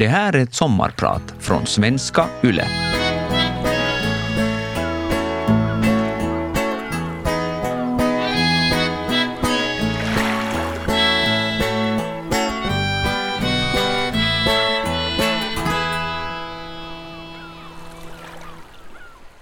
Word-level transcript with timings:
Det 0.00 0.08
här 0.08 0.32
är 0.32 0.42
ett 0.42 0.54
sommarprat 0.54 1.34
från 1.38 1.66
svenska 1.66 2.26
YLE. 2.44 2.64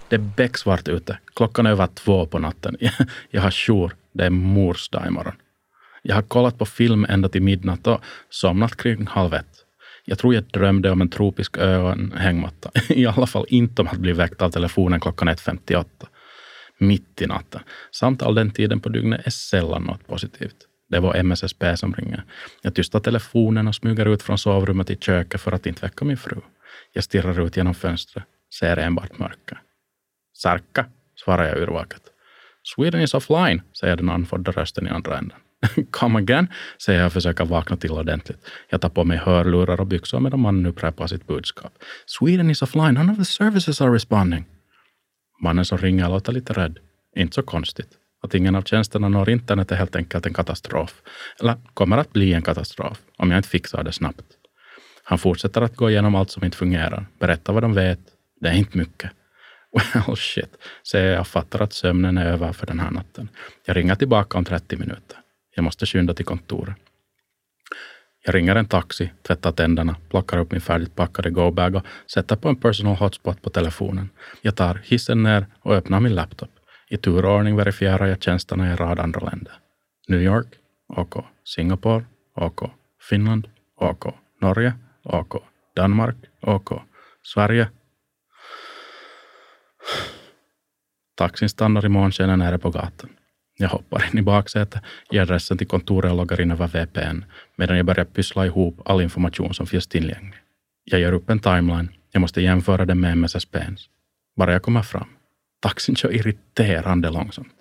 Det 0.09 0.17
är 0.17 0.19
becksvart 0.19 0.89
ute. 0.89 1.19
Klockan 1.35 1.67
är 1.67 1.71
över 1.71 1.87
två 1.87 2.27
på 2.27 2.39
natten. 2.39 2.77
Jag 3.31 3.43
har 3.43 3.51
jour. 3.51 3.93
Det 4.13 4.25
är 4.25 4.31
mors 4.31 4.89
dag 4.89 5.07
imorgon. 5.07 5.35
Jag 6.03 6.15
har 6.15 6.23
kollat 6.23 6.59
på 6.59 6.67
film 6.67 7.07
ända 7.09 7.29
till 7.29 7.43
midnatt 7.43 7.87
och 7.87 8.01
somnat 8.31 8.77
kring 8.77 9.07
halv 9.07 9.35
ett. 9.35 9.65
Jag 10.09 10.19
tror 10.19 10.35
jag 10.35 10.45
drömde 10.45 10.91
om 10.91 11.01
en 11.01 11.09
tropisk 11.09 11.57
ö 11.59 11.77
och 11.77 11.93
en 11.93 12.13
hängmatta. 12.17 12.71
I 12.89 13.07
alla 13.07 13.27
fall 13.27 13.47
inte 13.49 13.83
om 13.83 13.89
att 13.89 13.99
bli 13.99 14.13
väckt 14.13 14.43
av 14.43 14.51
telefonen 14.51 15.01
klockan 15.01 15.29
1.58. 15.29 15.85
Mitt 16.79 17.23
i 17.23 17.27
natten. 17.27 17.61
Samt 17.91 18.23
all 18.23 18.35
den 18.35 18.51
tiden 18.51 18.81
på 18.81 18.89
dygnet 18.89 19.27
är 19.27 19.31
sällan 19.31 19.83
något 19.83 20.07
positivt. 20.07 20.57
Det 20.89 21.01
var 21.01 21.15
MSSP 21.15 21.77
som 21.77 21.95
ringer. 21.95 22.25
Jag 22.63 22.75
tystar 22.75 23.01
telefonen 23.01 23.69
och 23.69 23.75
smyger 23.75 24.07
ut 24.07 24.23
från 24.23 24.39
sovrummet 24.39 24.91
i 24.91 24.97
köket 24.97 25.41
för 25.41 25.53
att 25.53 25.67
inte 25.67 25.87
väcka 25.87 26.05
min 26.05 26.17
fru. 26.17 26.37
Jag 26.93 27.05
stirrar 27.05 27.47
ut 27.47 27.57
genom 27.57 27.75
fönstret, 27.75 28.25
ser 28.59 28.77
enbart 28.77 29.19
mörker. 29.19 29.61
Sarka, 30.33 30.87
svarar 31.25 31.49
jag 31.49 31.59
yrvaket. 31.59 32.03
Sweden 32.63 33.01
is 33.01 33.15
offline, 33.15 33.63
säger 33.81 33.97
den 33.97 34.11
andfådda 34.11 34.53
rösten 34.53 34.87
i 34.87 34.91
andra 34.91 35.19
änden. 35.19 35.39
Come 35.91 36.19
again, 36.19 36.49
säger 36.83 36.99
jag 36.99 37.07
och 37.07 37.13
försöker 37.13 37.45
vakna 37.45 37.77
till 37.77 37.91
ordentligt. 37.91 38.49
Jag 38.71 38.81
tar 38.81 38.89
på 38.89 39.05
mig 39.05 39.19
hörlurar 39.19 39.81
och 39.81 39.87
byxor 39.87 40.21
medan 40.21 40.41
mannen 40.41 40.67
upprepar 40.67 41.07
sitt 41.07 41.27
budskap. 41.27 41.73
Sweden 42.07 42.51
is 42.51 42.63
offline, 42.63 42.95
none 42.95 43.13
of 43.13 43.19
the 43.19 43.25
services 43.25 43.81
are 43.81 43.95
responding. 43.95 44.45
Mannen 45.43 45.65
som 45.65 45.79
ringer 45.79 46.09
låter 46.09 46.33
lite 46.33 46.53
rädd. 46.53 46.79
Inte 47.17 47.35
så 47.35 47.43
konstigt. 47.43 47.89
Att 48.23 48.35
ingen 48.35 48.55
av 48.55 48.63
tjänsterna 48.63 49.09
når 49.09 49.31
internet 49.31 49.73
är 49.73 49.77
helt 49.77 49.97
enkelt 49.97 50.27
en 50.27 50.35
katastrof. 50.35 51.03
Eller 51.41 51.57
kommer 51.75 51.99
att 51.99 52.13
bli 52.13 52.33
en 52.33 52.43
katastrof 52.43 52.99
om 53.17 53.31
jag 53.31 53.39
inte 53.39 53.49
fixar 53.49 53.85
det 53.85 53.93
snabbt. 53.93 54.25
Han 55.05 55.19
fortsätter 55.19 55.63
att 55.63 55.77
gå 55.77 55.91
igenom 55.91 56.15
allt 56.15 56.31
som 56.31 56.45
inte 56.45 56.57
fungerar, 56.57 57.07
berätta 57.19 57.53
vad 57.53 57.63
de 57.63 57.75
vet. 57.75 58.01
Det 58.41 58.49
är 58.49 58.55
inte 58.55 58.79
mycket. 58.79 59.11
Well 59.73 60.17
shit, 60.17 60.51
säger 60.91 61.15
jag 61.15 61.27
fattar 61.27 61.61
att 61.61 61.73
sömnen 61.73 62.19
är 62.19 62.27
över 62.27 62.53
för 62.53 62.67
den 62.67 62.81
här 62.81 62.91
natten. 62.91 63.29
Jag 63.65 63.77
ringer 63.77 63.95
tillbaka 63.95 64.39
om 64.39 64.45
30 64.45 64.77
minuter. 64.77 65.19
Jag 65.59 65.65
måste 65.65 65.87
skynda 65.87 66.15
till 66.15 66.25
kontoret. 66.25 66.77
Jag 68.25 68.35
ringer 68.35 68.57
en 68.57 68.69
taxi, 68.69 69.13
tvättar 69.23 69.53
tänderna, 69.53 69.97
plockar 70.11 70.39
upp 70.39 70.53
min 70.53 70.61
färdigt 70.61 70.95
packade 70.95 71.31
go-bag 71.31 71.75
och 71.75 71.83
sätter 72.13 72.37
på 72.37 72.49
en 72.49 72.57
personal 72.57 72.97
hotspot 72.97 73.43
på 73.43 73.51
telefonen. 73.51 74.11
Jag 74.43 74.57
tar 74.57 74.81
hissen 74.85 75.23
ner 75.23 75.47
och 75.61 75.75
öppnar 75.75 76.01
min 76.01 76.15
laptop. 76.15 76.49
I 76.91 76.97
turordning 76.97 77.57
verifierar 77.57 78.07
jag 78.07 78.23
tjänsterna 78.23 78.67
i 78.67 78.71
en 78.71 78.77
rad 78.77 78.99
andra 78.99 79.21
länder. 79.21 79.53
New 80.09 80.23
York, 80.23 80.47
OK. 80.89 81.25
Singapore, 81.45 82.05
OK. 82.35 82.71
Finland, 83.11 83.49
OK. 83.77 84.15
Norge, 84.41 84.73
OK. 85.05 85.43
Danmark, 85.77 86.17
OK. 86.41 86.83
Sverige. 87.23 87.69
Taxin 91.17 91.49
stannar 91.49 91.87
i 91.87 91.89
månskenen 91.89 92.39
nere 92.39 92.59
på 92.59 92.71
gatan. 92.71 93.11
Jag 93.61 93.69
hoppar 93.69 94.05
in 94.13 94.19
i 94.19 94.23
baksätet, 94.23 94.83
ger 95.11 95.23
adressen 95.23 95.59
till 95.59 95.67
kontoret 95.67 96.11
och 96.11 96.17
loggar 96.17 96.41
in 96.41 96.51
över 96.51 96.67
VPN 96.67 97.25
medan 97.57 97.77
jag 97.77 97.87
börjar 97.87 98.05
pyssla 98.05 98.47
ihop 98.47 98.81
all 98.85 99.01
information 99.01 99.55
som 99.55 99.67
finns 99.67 99.87
tillgänglig. 99.87 100.41
Jag 100.85 101.01
gör 101.01 101.13
upp 101.13 101.31
en 101.31 101.39
timeline. 101.39 101.89
Jag 102.13 102.21
måste 102.21 102.43
jämföra 102.43 102.85
den 102.85 103.01
med 103.01 103.19
MSSPns. 103.19 103.89
Bara 104.37 104.53
jag 104.53 104.63
kommer 104.63 104.83
fram. 104.83 105.09
Taxin 105.61 105.97
kör 105.97 106.15
irriterande 106.15 107.11
långsamt. 107.11 107.53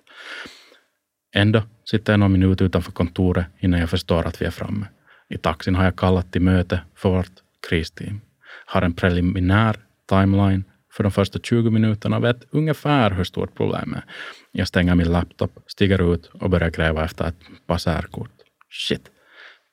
Ändå 1.34 1.62
sitter 1.90 2.12
jag 2.12 2.20
någon 2.20 2.32
minut 2.32 2.62
utanför 2.62 2.92
kontoret 2.92 3.46
innan 3.58 3.80
jag 3.80 3.90
förstår 3.90 4.26
att 4.26 4.42
vi 4.42 4.46
är 4.46 4.50
framme. 4.50 4.86
I 5.28 5.38
taxin 5.38 5.74
har 5.74 5.84
jag 5.84 5.96
kallat 5.96 6.32
till 6.32 6.42
möte 6.42 6.80
för 6.94 7.10
vårt 7.10 7.32
kristeam. 7.68 8.20
Har 8.66 8.82
en 8.82 8.94
preliminär 8.94 9.76
timeline 10.08 10.64
för 10.98 11.02
de 11.02 11.12
första 11.12 11.38
20 11.38 11.70
minuterna 11.70 12.20
vet 12.20 12.44
ungefär 12.50 13.10
hur 13.10 13.24
stort 13.24 13.54
problemet 13.54 13.98
är. 13.98 14.04
Jag 14.52 14.68
stänger 14.68 14.94
min 14.94 15.12
laptop, 15.12 15.52
stiger 15.66 16.14
ut 16.14 16.26
och 16.26 16.50
börjar 16.50 16.70
gräva 16.70 17.04
efter 17.04 17.28
ett 17.28 17.36
passerkort. 17.66 18.30
Shit. 18.70 19.10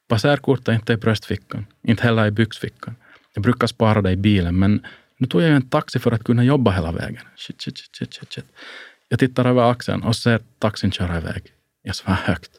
Passerkort 0.08 0.68
är 0.68 0.74
inte 0.74 0.94
i 0.94 0.98
bröstfickan, 0.98 1.66
inte 1.88 2.04
heller 2.04 2.26
i 2.26 2.32
byxfickan. 2.32 2.96
Jag 3.34 3.44
brukar 3.44 3.68
spara 3.68 4.02
det 4.02 4.12
i 4.12 4.16
bilen, 4.16 4.60
men 4.60 4.86
nu 5.18 5.28
tog 5.28 5.42
jag 5.42 5.50
en 5.50 5.70
taxi 5.70 6.00
för 6.00 6.12
att 6.12 6.24
kunna 6.24 6.44
jobba 6.44 6.72
hela 6.72 6.92
vägen. 6.92 7.24
Shit, 7.36 7.62
shit, 7.62 7.78
shit, 7.78 8.14
shit, 8.14 8.34
shit. 8.34 8.46
Jag 9.10 9.20
tittar 9.20 9.46
över 9.46 9.72
axeln 9.72 10.04
och 10.04 10.16
ser 10.16 10.40
taxin 10.60 10.92
köra 10.92 11.18
iväg. 11.18 11.44
Jag 11.84 11.96
svär 11.96 12.14
högt. 12.14 12.52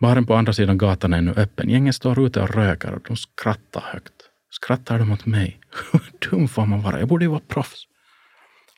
Baren 0.00 0.26
på 0.26 0.34
andra 0.34 0.52
sidan 0.52 0.78
gatan 0.78 1.14
är 1.14 1.22
nu 1.22 1.32
öppen. 1.36 1.70
Gänget 1.70 1.94
står 1.94 2.26
ute 2.26 2.40
och 2.40 2.54
röker 2.54 2.94
och 2.94 3.02
de 3.08 3.16
skrattar 3.16 3.80
högt. 3.80 4.12
Skrattar 4.62 4.98
de 4.98 5.12
åt 5.12 5.26
mig? 5.26 5.60
Hur 5.92 6.30
dum 6.30 6.48
får 6.48 6.66
man 6.66 6.82
vara? 6.82 6.98
Jag 6.98 7.08
borde 7.08 7.24
ju 7.24 7.30
vara 7.30 7.40
proffs. 7.48 7.86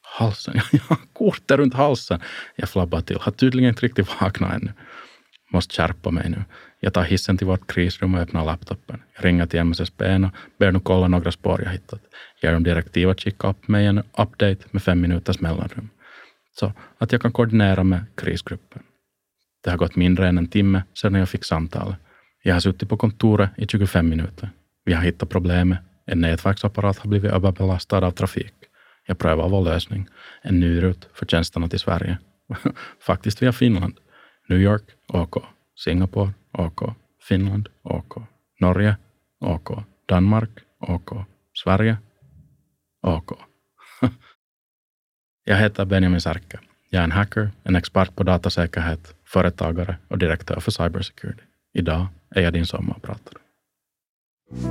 Halsen, 0.02 0.54
jag 0.72 0.80
har 0.80 0.98
kortet 1.12 1.58
runt 1.58 1.74
halsen. 1.74 2.20
Jag 2.56 2.68
flabbar 2.68 3.00
till. 3.00 3.18
Har 3.20 3.32
tydligen 3.32 3.68
inte 3.68 3.86
riktigt 3.86 4.20
vaknat 4.20 4.54
ännu. 4.54 4.72
Måste 5.52 5.74
skärpa 5.74 6.10
mig 6.10 6.28
nu. 6.28 6.44
Jag 6.80 6.94
tar 6.94 7.02
hissen 7.02 7.38
till 7.38 7.46
vårt 7.46 7.72
krisrum 7.72 8.14
och 8.14 8.20
öppnar 8.20 8.44
laptopen. 8.44 9.02
Jag 9.14 9.24
ringer 9.24 9.46
till 9.46 9.60
MSSB 9.60 10.14
och 10.14 10.30
ber 10.58 10.72
dem 10.72 10.80
kolla 10.80 11.08
några 11.08 11.32
spår 11.32 11.62
jag 11.62 11.70
hittat. 11.70 12.00
Ger 12.42 12.52
dem 12.52 12.62
direktiv 12.62 13.10
att 13.10 13.20
skicka 13.20 13.48
upp 13.48 13.68
mig 13.68 13.86
en 13.86 13.98
update 13.98 14.58
med 14.70 14.82
fem 14.82 15.00
minuters 15.00 15.40
mellanrum. 15.40 15.88
Så 16.60 16.72
att 16.98 17.12
jag 17.12 17.22
kan 17.22 17.32
koordinera 17.32 17.84
med 17.84 18.04
krisgruppen. 18.14 18.82
Det 19.64 19.70
har 19.70 19.76
gått 19.76 19.96
mindre 19.96 20.28
än 20.28 20.38
en 20.38 20.48
timme 20.48 20.82
sedan 20.94 21.14
jag 21.14 21.28
fick 21.28 21.44
samtalet. 21.44 21.96
Jag 22.42 22.54
har 22.54 22.60
suttit 22.60 22.88
på 22.88 22.96
kontoret 22.96 23.50
i 23.56 23.66
25 23.66 24.08
minuter. 24.08 24.50
Vi 24.88 24.94
har 24.94 25.02
hittat 25.02 25.28
problemet. 25.28 25.78
En 26.06 26.20
nätverksapparat 26.20 26.98
har 26.98 27.08
blivit 27.08 27.32
överbelastad 27.32 28.06
av 28.06 28.10
trafik. 28.10 28.54
Jag 29.06 29.18
prövar 29.18 29.48
vår 29.48 29.62
lösning. 29.62 30.06
En 30.42 30.60
ny 30.60 30.82
rutt 30.82 31.08
för 31.14 31.26
tjänsterna 31.26 31.68
till 31.68 31.78
Sverige. 31.78 32.18
Faktiskt 33.00 33.42
via 33.42 33.52
Finland. 33.52 33.98
New 34.48 34.60
York, 34.60 34.82
OK. 35.08 35.44
Singapore, 35.84 36.32
OK. 36.52 36.94
Finland, 37.28 37.68
OK. 37.82 38.22
Norge, 38.60 38.96
OK. 39.40 39.70
Danmark, 40.06 40.50
OK. 40.80 41.10
Sverige, 41.64 41.96
OK. 43.02 43.32
Jag 45.44 45.56
heter 45.56 45.84
Benjamin 45.84 46.20
Särke. 46.20 46.60
Jag 46.90 47.00
är 47.00 47.04
en 47.04 47.12
hacker, 47.12 47.50
en 47.62 47.76
expert 47.76 48.16
på 48.16 48.22
datasäkerhet, 48.22 49.14
företagare 49.24 49.96
och 50.08 50.18
direktör 50.18 50.60
för 50.60 50.70
cybersecurity. 50.70 51.42
Idag 51.72 52.06
är 52.30 52.42
jag 52.42 52.52
din 52.52 52.66
sommarpratare. 52.66 53.47
Långt 54.50 54.68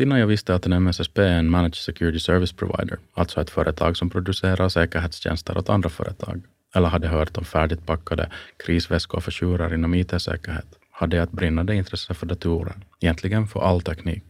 innan 0.00 0.18
jag 0.20 0.26
visste 0.26 0.54
att 0.54 0.66
en 0.66 0.72
MSSP 0.72 1.18
är 1.18 1.38
en 1.38 1.50
Managed 1.50 1.74
Security 1.74 2.18
Service 2.18 2.52
Provider, 2.52 2.98
alltså 3.14 3.40
ett 3.40 3.50
företag 3.50 3.96
som 3.96 4.10
producerar 4.10 4.68
säkerhetstjänster 4.68 5.58
åt 5.58 5.68
andra 5.68 5.88
företag, 5.88 6.42
eller 6.74 6.88
hade 6.88 7.08
hört 7.08 7.36
om 7.36 7.44
färdigt 7.44 7.86
packade 7.86 8.30
krisväskor 8.64 9.20
för 9.20 9.30
tjurar 9.30 9.74
inom 9.74 9.94
IT-säkerhet, 9.94 10.78
hade 10.90 11.16
jag 11.16 11.24
ett 11.24 11.32
brinnande 11.32 11.74
intresse 11.74 12.14
för 12.14 12.26
datorer, 12.26 12.76
egentligen 13.00 13.46
för 13.46 13.60
all 13.60 13.82
teknik. 13.82 14.24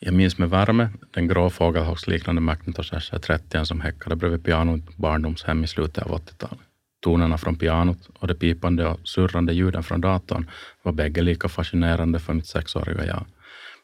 Jag 0.00 0.14
minns 0.14 0.38
med 0.38 0.50
värme 0.50 0.88
den 1.10 1.28
grå 1.28 1.50
fågelholksliknande 1.50 2.40
Macintosh 2.40 2.92
SR30 2.92 3.62
e 3.62 3.64
som 3.64 3.80
häckade 3.80 4.16
bredvid 4.16 4.44
pianot 4.44 4.96
barndomshem 4.96 5.64
i 5.64 5.66
slutet 5.66 6.04
av 6.04 6.10
80-talet. 6.10 6.58
Tonerna 7.00 7.38
från 7.38 7.56
pianot 7.56 8.08
och 8.18 8.28
de 8.28 8.34
pipande 8.34 8.86
och 8.86 9.00
surrande 9.08 9.52
ljuden 9.52 9.82
från 9.82 10.00
datorn 10.00 10.50
var 10.82 10.92
bägge 10.92 11.22
lika 11.22 11.48
fascinerande 11.48 12.18
för 12.18 12.34
mitt 12.34 12.46
sexåriga 12.46 13.06
jag. 13.06 13.26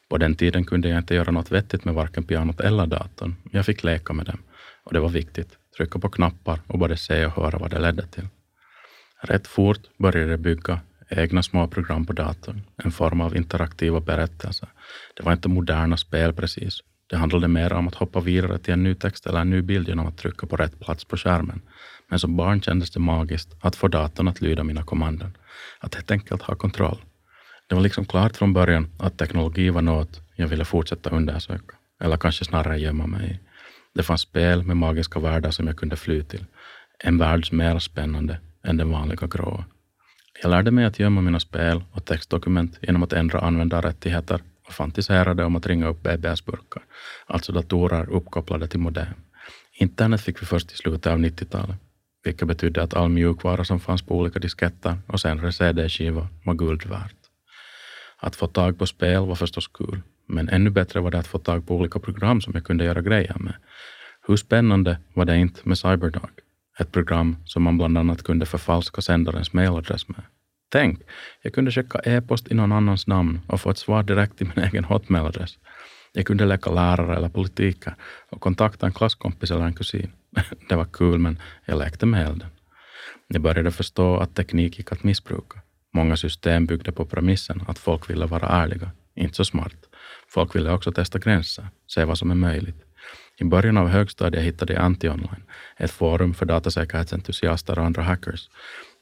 På 0.09 0.17
den 0.17 0.35
tiden 0.35 0.65
kunde 0.65 0.89
jag 0.89 0.97
inte 0.97 1.15
göra 1.15 1.31
något 1.31 1.51
vettigt 1.51 1.85
med 1.85 1.93
varken 1.93 2.23
pianot 2.23 2.59
eller 2.59 2.85
datorn. 2.85 3.35
Jag 3.51 3.65
fick 3.65 3.83
leka 3.83 4.13
med 4.13 4.25
dem 4.25 4.39
och 4.83 4.93
det 4.93 4.99
var 4.99 5.09
viktigt. 5.09 5.57
Trycka 5.77 5.99
på 5.99 6.09
knappar 6.09 6.59
och 6.67 6.79
både 6.79 6.97
se 6.97 7.25
och 7.25 7.31
höra 7.31 7.57
vad 7.57 7.71
det 7.71 7.79
ledde 7.79 8.07
till. 8.07 8.27
Rätt 9.21 9.47
fort 9.47 9.81
började 9.97 10.31
jag 10.31 10.39
bygga 10.39 10.79
egna 11.09 11.43
små 11.43 11.67
program 11.67 12.05
på 12.05 12.13
datorn, 12.13 12.61
en 12.83 12.91
form 12.91 13.21
av 13.21 13.35
interaktiva 13.35 13.99
berättelser. 13.99 14.69
Det 15.15 15.23
var 15.23 15.33
inte 15.33 15.49
moderna 15.49 15.97
spel 15.97 16.33
precis. 16.33 16.79
Det 17.09 17.17
handlade 17.17 17.47
mer 17.47 17.73
om 17.73 17.87
att 17.87 17.95
hoppa 17.95 18.19
vidare 18.19 18.59
till 18.59 18.73
en 18.73 18.83
ny 18.83 18.95
text 18.95 19.27
eller 19.27 19.39
en 19.39 19.49
ny 19.49 19.61
bild 19.61 19.87
genom 19.87 20.07
att 20.07 20.17
trycka 20.17 20.47
på 20.47 20.55
rätt 20.55 20.79
plats 20.79 21.05
på 21.05 21.17
skärmen. 21.17 21.61
Men 22.09 22.19
som 22.19 22.35
barn 22.35 22.61
kändes 22.61 22.91
det 22.91 22.99
magiskt 22.99 23.55
att 23.61 23.75
få 23.75 23.87
datorn 23.87 24.27
att 24.27 24.41
lyda 24.41 24.63
mina 24.63 24.83
kommandon. 24.83 25.37
Att 25.79 25.95
helt 25.95 26.11
enkelt 26.11 26.41
ha 26.41 26.55
kontroll. 26.55 27.01
Det 27.67 27.75
var 27.75 27.81
liksom 27.81 28.05
klart 28.05 28.37
från 28.37 28.53
början 28.53 28.87
att 28.99 29.17
teknologi 29.17 29.69
var 29.69 29.81
något 29.81 30.21
jag 30.35 30.47
ville 30.47 30.65
fortsätta 30.65 31.09
undersöka, 31.09 31.75
eller 32.01 32.17
kanske 32.17 32.45
snarare 32.45 32.79
gömma 32.79 33.07
mig 33.07 33.31
i. 33.31 33.39
Det 33.93 34.03
fanns 34.03 34.21
spel 34.21 34.63
med 34.63 34.77
magiska 34.77 35.19
världar 35.19 35.51
som 35.51 35.67
jag 35.67 35.77
kunde 35.77 35.95
fly 35.95 36.23
till. 36.23 36.45
En 36.99 37.17
värld 37.17 37.47
som 37.47 37.61
är 37.61 37.73
mer 37.73 37.79
spännande 37.79 38.39
än 38.63 38.77
den 38.77 38.91
vanliga 38.91 39.27
gråa. 39.27 39.65
Jag 40.41 40.49
lärde 40.49 40.71
mig 40.71 40.85
att 40.85 40.99
gömma 40.99 41.21
mina 41.21 41.39
spel 41.39 41.83
och 41.91 42.05
textdokument 42.05 42.79
genom 42.81 43.03
att 43.03 43.13
ändra 43.13 43.39
användarrättigheter 43.39 44.41
och 44.67 44.73
fantiserade 44.73 45.45
om 45.45 45.55
att 45.55 45.67
ringa 45.67 45.87
upp 45.87 46.03
BBS-burkar, 46.03 46.83
alltså 47.25 47.51
datorer 47.51 48.09
uppkopplade 48.09 48.67
till 48.67 48.79
modem. 48.79 49.13
Internet 49.73 50.21
fick 50.21 50.41
vi 50.41 50.45
först 50.45 50.71
i 50.71 50.75
slutet 50.75 51.11
av 51.11 51.19
90-talet, 51.19 51.75
vilket 52.23 52.47
betydde 52.47 52.83
att 52.83 52.93
all 52.93 53.09
mjukvara 53.09 53.65
som 53.65 53.79
fanns 53.79 54.01
på 54.01 54.17
olika 54.17 54.39
disketter 54.39 54.97
och 55.07 55.19
senare 55.19 55.51
CD-skivor 55.51 56.27
var 56.45 56.53
guld 56.53 56.85
värt. 56.85 57.15
Att 58.17 58.35
få 58.35 58.47
tag 58.47 58.77
på 58.79 58.85
spel 58.85 59.25
var 59.25 59.35
förstås 59.35 59.67
kul, 59.67 60.01
men 60.27 60.49
ännu 60.49 60.69
bättre 60.69 60.99
var 60.99 61.11
det 61.11 61.19
att 61.19 61.27
få 61.27 61.37
tag 61.39 61.67
på 61.67 61.75
olika 61.75 61.99
program 61.99 62.41
som 62.41 62.53
jag 62.53 62.63
kunde 62.63 62.85
göra 62.85 63.01
grejer 63.01 63.35
med. 63.39 63.53
Hur 64.27 64.37
spännande 64.37 64.97
var 65.13 65.25
det 65.25 65.37
inte 65.37 65.59
med 65.63 65.77
Cyberdog? 65.77 66.44
Ett 66.79 66.91
program 66.91 67.37
som 67.45 67.63
man 67.63 67.77
bland 67.77 67.97
annat 67.97 68.23
kunde 68.23 68.45
förfalska 68.45 69.01
sändarens 69.01 69.53
mailadress 69.53 70.07
med. 70.07 70.21
Tänk, 70.71 70.99
jag 71.41 71.53
kunde 71.53 71.71
skicka 71.71 71.99
e-post 71.99 72.51
i 72.51 72.53
någon 72.53 72.71
annans 72.71 73.07
namn 73.07 73.39
och 73.47 73.61
få 73.61 73.69
ett 73.69 73.77
svar 73.77 74.03
direkt 74.03 74.41
i 74.41 74.45
min 74.45 74.59
egen 74.65 74.83
hotmailadress. 74.83 75.57
Jag 76.13 76.25
kunde 76.25 76.45
leka 76.45 76.71
lärare 76.71 77.15
eller 77.15 77.29
politiker 77.29 77.95
och 78.31 78.41
kontakta 78.41 78.85
en 78.85 78.93
klasskompis 78.93 79.51
eller 79.51 79.65
en 79.65 79.73
kusin. 79.73 80.11
Det 80.69 80.75
var 80.75 80.85
kul, 80.85 81.19
men 81.19 81.39
jag 81.65 81.79
lekte 81.79 82.05
med 82.05 82.27
elden. 82.27 82.49
Jag 83.27 83.41
började 83.41 83.71
förstå 83.71 84.17
att 84.17 84.35
teknik 84.35 84.77
gick 84.77 84.91
att 84.91 85.03
missbruka. 85.03 85.59
Många 85.93 86.17
system 86.17 86.65
byggde 86.65 86.91
på 86.91 87.05
premissen 87.05 87.63
att 87.67 87.79
folk 87.79 88.09
ville 88.09 88.25
vara 88.25 88.47
ärliga. 88.47 88.91
Inte 89.15 89.35
så 89.35 89.45
smart. 89.45 89.75
Folk 90.29 90.55
ville 90.55 90.71
också 90.71 90.91
testa 90.91 91.19
gränser, 91.19 91.67
se 91.87 92.05
vad 92.05 92.17
som 92.17 92.31
är 92.31 92.35
möjligt. 92.35 92.84
I 93.37 93.43
början 93.43 93.77
av 93.77 93.87
högstadiet 93.87 94.43
hittade 94.43 94.73
jag 94.73 94.83
Anti-Online, 94.83 95.43
ett 95.77 95.91
forum 95.91 96.33
för 96.33 96.45
datasäkerhetsentusiaster 96.45 97.79
och 97.79 97.85
andra 97.85 98.01
hackers. 98.01 98.49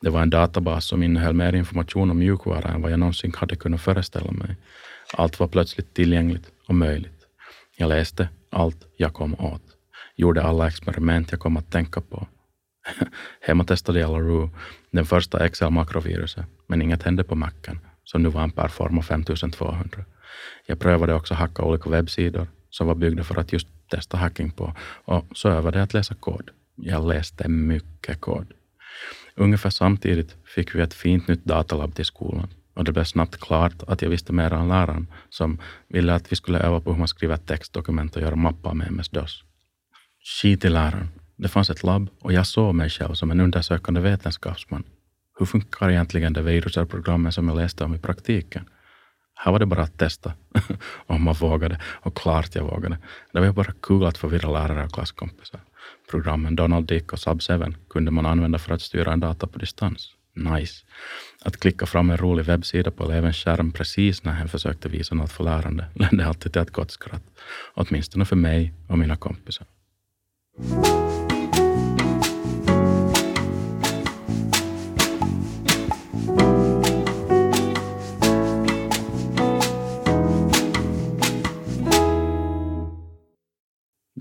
Det 0.01 0.09
var 0.09 0.21
en 0.21 0.29
databas 0.29 0.85
som 0.85 1.03
innehöll 1.03 1.33
mer 1.33 1.55
information 1.55 2.11
om 2.11 2.19
mjukvara 2.19 2.69
än 2.69 2.81
vad 2.81 2.91
jag 2.91 2.99
någonsin 2.99 3.33
hade 3.35 3.55
kunnat 3.55 3.81
föreställa 3.81 4.31
mig. 4.31 4.55
Allt 5.13 5.39
var 5.39 5.47
plötsligt 5.47 5.93
tillgängligt 5.93 6.51
och 6.67 6.75
möjligt. 6.75 7.27
Jag 7.77 7.89
läste 7.89 8.29
allt 8.51 8.87
jag 8.97 9.13
kom 9.13 9.39
åt, 9.39 9.63
gjorde 10.15 10.43
alla 10.43 10.67
experiment 10.67 11.31
jag 11.31 11.39
kom 11.39 11.57
att 11.57 11.71
tänka 11.71 12.01
på. 12.01 12.27
Hemma 13.41 13.63
testade 13.63 13.99
jag 13.99 14.11
LaRue, 14.11 14.49
den 14.91 15.05
första 15.05 15.45
Excel-makroviruset, 15.45 16.45
men 16.67 16.81
inget 16.81 17.03
hände 17.03 17.23
på 17.23 17.35
Macen, 17.35 17.79
som 18.03 18.23
nu 18.23 18.29
var 18.29 18.43
en 18.43 18.51
Performa 18.51 19.01
5200. 19.01 20.05
Jag 20.65 20.79
prövade 20.79 21.13
också 21.13 21.33
hacka 21.33 21.63
olika 21.63 21.89
webbsidor 21.89 22.47
som 22.69 22.87
var 22.87 22.95
byggda 22.95 23.23
för 23.23 23.39
att 23.39 23.53
just 23.53 23.67
testa 23.95 24.17
hacking 24.17 24.51
på 24.51 24.73
och 25.05 25.25
så 25.35 25.49
övade 25.49 25.77
jag 25.77 25.83
att 25.83 25.93
läsa 25.93 26.15
kod. 26.15 26.49
Jag 26.75 27.07
läste 27.07 27.47
mycket 27.47 28.21
kod. 28.21 28.47
Ungefär 29.35 29.69
samtidigt 29.69 30.35
fick 30.55 30.75
vi 30.75 30.81
ett 30.81 30.93
fint 30.93 31.27
nytt 31.27 31.45
datalabb 31.45 31.95
till 31.95 32.05
skolan 32.05 32.47
och 32.73 32.83
det 32.83 32.91
blev 32.91 33.03
snabbt 33.03 33.37
klart 33.37 33.83
att 33.87 34.01
jag 34.01 34.09
visste 34.09 34.33
mer 34.33 34.53
än 34.53 34.67
läraren 34.67 35.07
som 35.29 35.57
ville 35.87 36.13
att 36.13 36.31
vi 36.31 36.35
skulle 36.35 36.59
öva 36.59 36.81
på 36.81 36.91
hur 36.91 36.99
man 36.99 37.07
skriver 37.07 37.37
textdokument 37.37 38.15
och 38.15 38.21
göra 38.21 38.35
mappar 38.35 38.73
med 38.73 38.87
MS-DOS. 38.87 39.43
Skit 40.41 40.65
i 40.65 40.69
läraren. 40.69 41.09
Det 41.35 41.47
fanns 41.47 41.69
ett 41.69 41.83
labb 41.83 42.09
och 42.19 42.33
jag 42.33 42.47
såg 42.47 42.75
mig 42.75 42.89
själv 42.89 43.13
som 43.13 43.31
en 43.31 43.39
undersökande 43.39 44.01
vetenskapsman. 44.01 44.83
Hur 45.39 45.45
funkar 45.45 45.89
egentligen 45.89 46.33
det 46.33 46.41
virusprogrammen 46.41 47.31
som 47.31 47.47
jag 47.47 47.57
läste 47.57 47.83
om 47.83 47.95
i 47.95 47.99
praktiken? 47.99 48.69
Här 49.43 49.51
var 49.51 49.59
det 49.59 49.65
bara 49.65 49.81
att 49.81 49.97
testa 49.97 50.33
om 51.07 51.23
man 51.23 51.33
vågade 51.33 51.79
och 51.93 52.17
klart 52.17 52.55
jag 52.55 52.63
vågade. 52.63 52.97
Det 53.31 53.39
var 53.39 53.51
bara 53.51 53.73
kul 53.81 54.05
att 54.05 54.17
förvirra 54.17 54.49
lärare 54.49 54.85
och 54.85 54.91
klasskompisar. 54.91 55.59
Programmen 56.11 56.55
Donald 56.55 56.87
Dick 56.87 57.13
och 57.13 57.19
Sub7 57.19 57.75
kunde 57.89 58.11
man 58.11 58.25
använda 58.25 58.59
för 58.59 58.73
att 58.73 58.81
styra 58.81 59.13
en 59.13 59.19
data 59.19 59.47
på 59.47 59.59
distans. 59.59 60.09
Nice. 60.35 60.85
Att 61.45 61.57
klicka 61.57 61.85
fram 61.85 62.09
en 62.09 62.17
rolig 62.17 62.45
webbsida 62.45 62.91
på 62.91 63.03
elevens 63.03 63.37
skärm 63.37 63.71
precis 63.71 64.23
när 64.23 64.33
hen 64.33 64.47
försökte 64.47 64.89
visa 64.89 65.15
något 65.15 65.31
för 65.31 65.43
lärande 65.43 65.85
ledde 65.95 66.27
alltid 66.27 66.53
till 66.53 66.61
ett 66.61 66.71
gott 66.71 66.91
skratt. 66.91 67.23
Åtminstone 67.73 68.25
för 68.25 68.35
mig 68.35 68.73
och 68.87 68.97
mina 68.97 69.15
kompisar. 69.15 69.67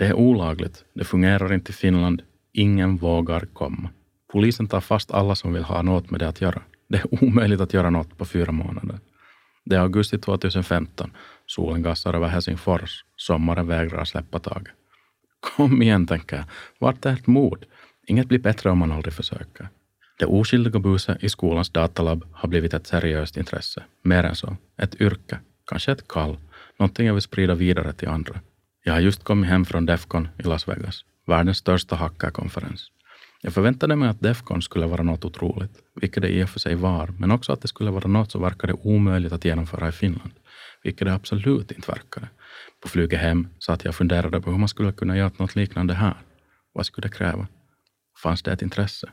Det 0.02 0.08
är 0.08 0.14
olagligt. 0.14 0.84
Det 0.94 1.04
fungerar 1.04 1.52
inte 1.52 1.70
i 1.70 1.74
Finland. 1.74 2.22
Ingen 2.52 2.96
vågar 2.96 3.40
komma. 3.40 3.90
Polisen 4.32 4.68
tar 4.68 4.80
fast 4.80 5.10
alla 5.10 5.34
som 5.34 5.52
vill 5.52 5.62
ha 5.62 5.82
något 5.82 6.10
med 6.10 6.20
det 6.20 6.28
att 6.28 6.40
göra. 6.40 6.62
Det 6.88 6.96
är 6.96 7.24
omöjligt 7.24 7.60
att 7.60 7.74
göra 7.74 7.90
något 7.90 8.18
på 8.18 8.24
fyra 8.24 8.52
månader. 8.52 8.98
Det 9.64 9.76
är 9.76 9.80
augusti 9.80 10.18
2015. 10.18 11.10
Solen 11.46 11.82
gassar 11.82 12.14
över 12.14 12.28
Helsingfors. 12.28 13.04
Sommaren 13.16 13.66
vägrar 13.66 14.04
släppa 14.04 14.38
taget. 14.38 14.72
Kom 15.56 15.82
igen, 15.82 16.06
tänker 16.06 16.36
jag. 16.36 16.44
Vart 16.78 17.06
är 17.06 17.12
ert 17.12 17.26
mod? 17.26 17.64
Inget 18.06 18.28
blir 18.28 18.38
bättre 18.38 18.70
om 18.70 18.78
man 18.78 18.92
aldrig 18.92 19.14
försöker. 19.14 19.68
Det 20.18 20.26
oskyldiga 20.26 20.78
buset 20.78 21.24
i 21.24 21.28
skolans 21.28 21.70
datalab 21.70 22.24
har 22.32 22.48
blivit 22.48 22.74
ett 22.74 22.86
seriöst 22.86 23.36
intresse. 23.36 23.82
Mer 24.04 24.24
än 24.24 24.34
så. 24.34 24.56
Ett 24.76 25.00
yrke. 25.00 25.38
Kanske 25.66 25.92
ett 25.92 26.08
kall. 26.08 26.36
Någonting 26.78 27.06
jag 27.06 27.14
vill 27.14 27.22
sprida 27.22 27.54
vidare 27.54 27.92
till 27.92 28.08
andra. 28.08 28.40
Jag 28.84 28.92
har 28.92 29.00
just 29.00 29.24
kommit 29.24 29.50
hem 29.50 29.64
från 29.64 29.86
Defcon 29.86 30.28
i 30.38 30.42
Las 30.42 30.68
Vegas, 30.68 31.04
världens 31.26 31.58
största 31.58 31.96
hackerkonferens. 31.96 32.90
Jag 33.42 33.54
förväntade 33.54 33.96
mig 33.96 34.08
att 34.08 34.20
Defcon 34.20 34.62
skulle 34.62 34.86
vara 34.86 35.02
något 35.02 35.24
otroligt, 35.24 35.72
vilket 36.00 36.22
det 36.22 36.28
i 36.28 36.44
och 36.44 36.48
för 36.48 36.60
sig 36.60 36.74
var, 36.74 37.08
men 37.18 37.30
också 37.30 37.52
att 37.52 37.62
det 37.62 37.68
skulle 37.68 37.90
vara 37.90 38.08
något 38.08 38.30
som 38.30 38.42
verkade 38.42 38.72
omöjligt 38.72 39.32
att 39.32 39.44
genomföra 39.44 39.88
i 39.88 39.92
Finland, 39.92 40.30
vilket 40.82 41.06
det 41.06 41.14
absolut 41.14 41.72
inte 41.72 41.90
verkade. 41.90 42.28
På 42.82 42.88
flyget 42.88 43.20
hem 43.20 43.48
satt 43.58 43.84
jag 43.84 43.90
och 43.90 43.96
funderade 43.96 44.40
på 44.40 44.50
hur 44.50 44.58
man 44.58 44.68
skulle 44.68 44.92
kunna 44.92 45.16
göra 45.16 45.32
något 45.36 45.56
liknande 45.56 45.94
här. 45.94 46.16
Vad 46.72 46.86
skulle 46.86 47.08
det 47.08 47.14
kräva? 47.14 47.46
Fanns 48.22 48.42
det 48.42 48.52
ett 48.52 48.62
intresse? 48.62 49.10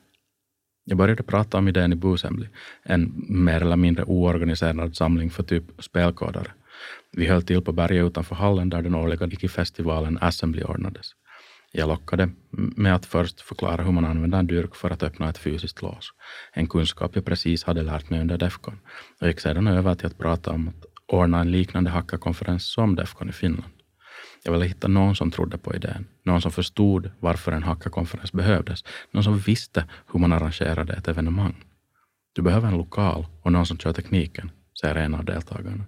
Jag 0.83 0.97
började 0.97 1.23
prata 1.23 1.57
om 1.57 1.67
idén 1.67 1.93
i 1.93 1.95
Boosassembly, 1.95 2.47
en 2.83 3.25
mer 3.29 3.61
eller 3.61 3.75
mindre 3.75 4.03
oorganiserad 4.03 4.95
samling 4.95 5.29
för 5.29 5.43
typ 5.43 5.63
spelkodare. 5.79 6.51
Vi 7.11 7.27
höll 7.27 7.41
till 7.41 7.61
på 7.61 7.71
berget 7.71 8.05
utanför 8.05 8.35
hallen 8.35 8.69
där 8.69 8.81
den 8.81 8.95
årliga 8.95 9.27
Digi-festivalen 9.27 10.17
Assembly 10.21 10.63
ordnades. 10.63 11.11
Jag 11.71 11.87
lockade 11.87 12.29
med 12.51 12.95
att 12.95 13.05
först 13.05 13.41
förklara 13.41 13.83
hur 13.83 13.91
man 13.91 14.05
använder 14.05 14.39
en 14.39 14.47
dyrk 14.47 14.75
för 14.75 14.89
att 14.89 15.03
öppna 15.03 15.29
ett 15.29 15.37
fysiskt 15.37 15.81
lås. 15.81 16.13
En 16.53 16.67
kunskap 16.67 17.11
jag 17.15 17.25
precis 17.25 17.63
hade 17.63 17.83
lärt 17.83 18.09
mig 18.09 18.21
under 18.21 18.37
Defcon. 18.37 18.79
Och 19.21 19.27
gick 19.27 19.39
sedan 19.39 19.67
över 19.67 19.95
till 19.95 20.07
att 20.07 20.17
prata 20.17 20.51
om 20.51 20.67
att 20.67 20.85
ordna 21.07 21.39
en 21.39 21.51
liknande 21.51 21.89
hackerkonferens 21.89 22.71
som 22.73 22.95
Defcon 22.95 23.29
i 23.29 23.31
Finland. 23.31 23.73
Jag 24.43 24.51
ville 24.51 24.65
hitta 24.65 24.87
någon 24.87 25.15
som 25.15 25.31
trodde 25.31 25.57
på 25.57 25.75
idén, 25.75 26.07
någon 26.23 26.41
som 26.41 26.51
förstod 26.51 27.11
varför 27.19 27.51
en 27.51 27.63
hackerkonferens 27.63 28.31
behövdes, 28.31 28.83
någon 29.11 29.23
som 29.23 29.37
visste 29.37 29.85
hur 30.11 30.19
man 30.19 30.33
arrangerade 30.33 30.93
ett 30.93 31.07
evenemang. 31.07 31.63
Du 32.33 32.41
behöver 32.41 32.67
en 32.67 32.77
lokal 32.77 33.25
och 33.41 33.51
någon 33.51 33.65
som 33.65 33.77
kör 33.77 33.93
tekniken, 33.93 34.51
säger 34.81 34.95
en 34.95 35.15
av 35.15 35.25
deltagarna. 35.25 35.83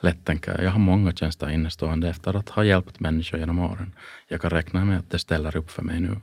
Lätt 0.00 0.24
tänker 0.24 0.52
jag. 0.52 0.64
Jag 0.64 0.70
har 0.70 0.78
många 0.78 1.12
tjänster 1.12 1.50
innestående 1.50 2.08
efter 2.08 2.36
att 2.36 2.48
ha 2.48 2.64
hjälpt 2.64 3.00
människor 3.00 3.40
genom 3.40 3.58
åren. 3.58 3.94
Jag 4.28 4.40
kan 4.40 4.50
räkna 4.50 4.84
med 4.84 4.98
att 4.98 5.10
det 5.10 5.18
ställer 5.18 5.56
upp 5.56 5.70
för 5.70 5.82
mig 5.82 6.00
nu. 6.00 6.20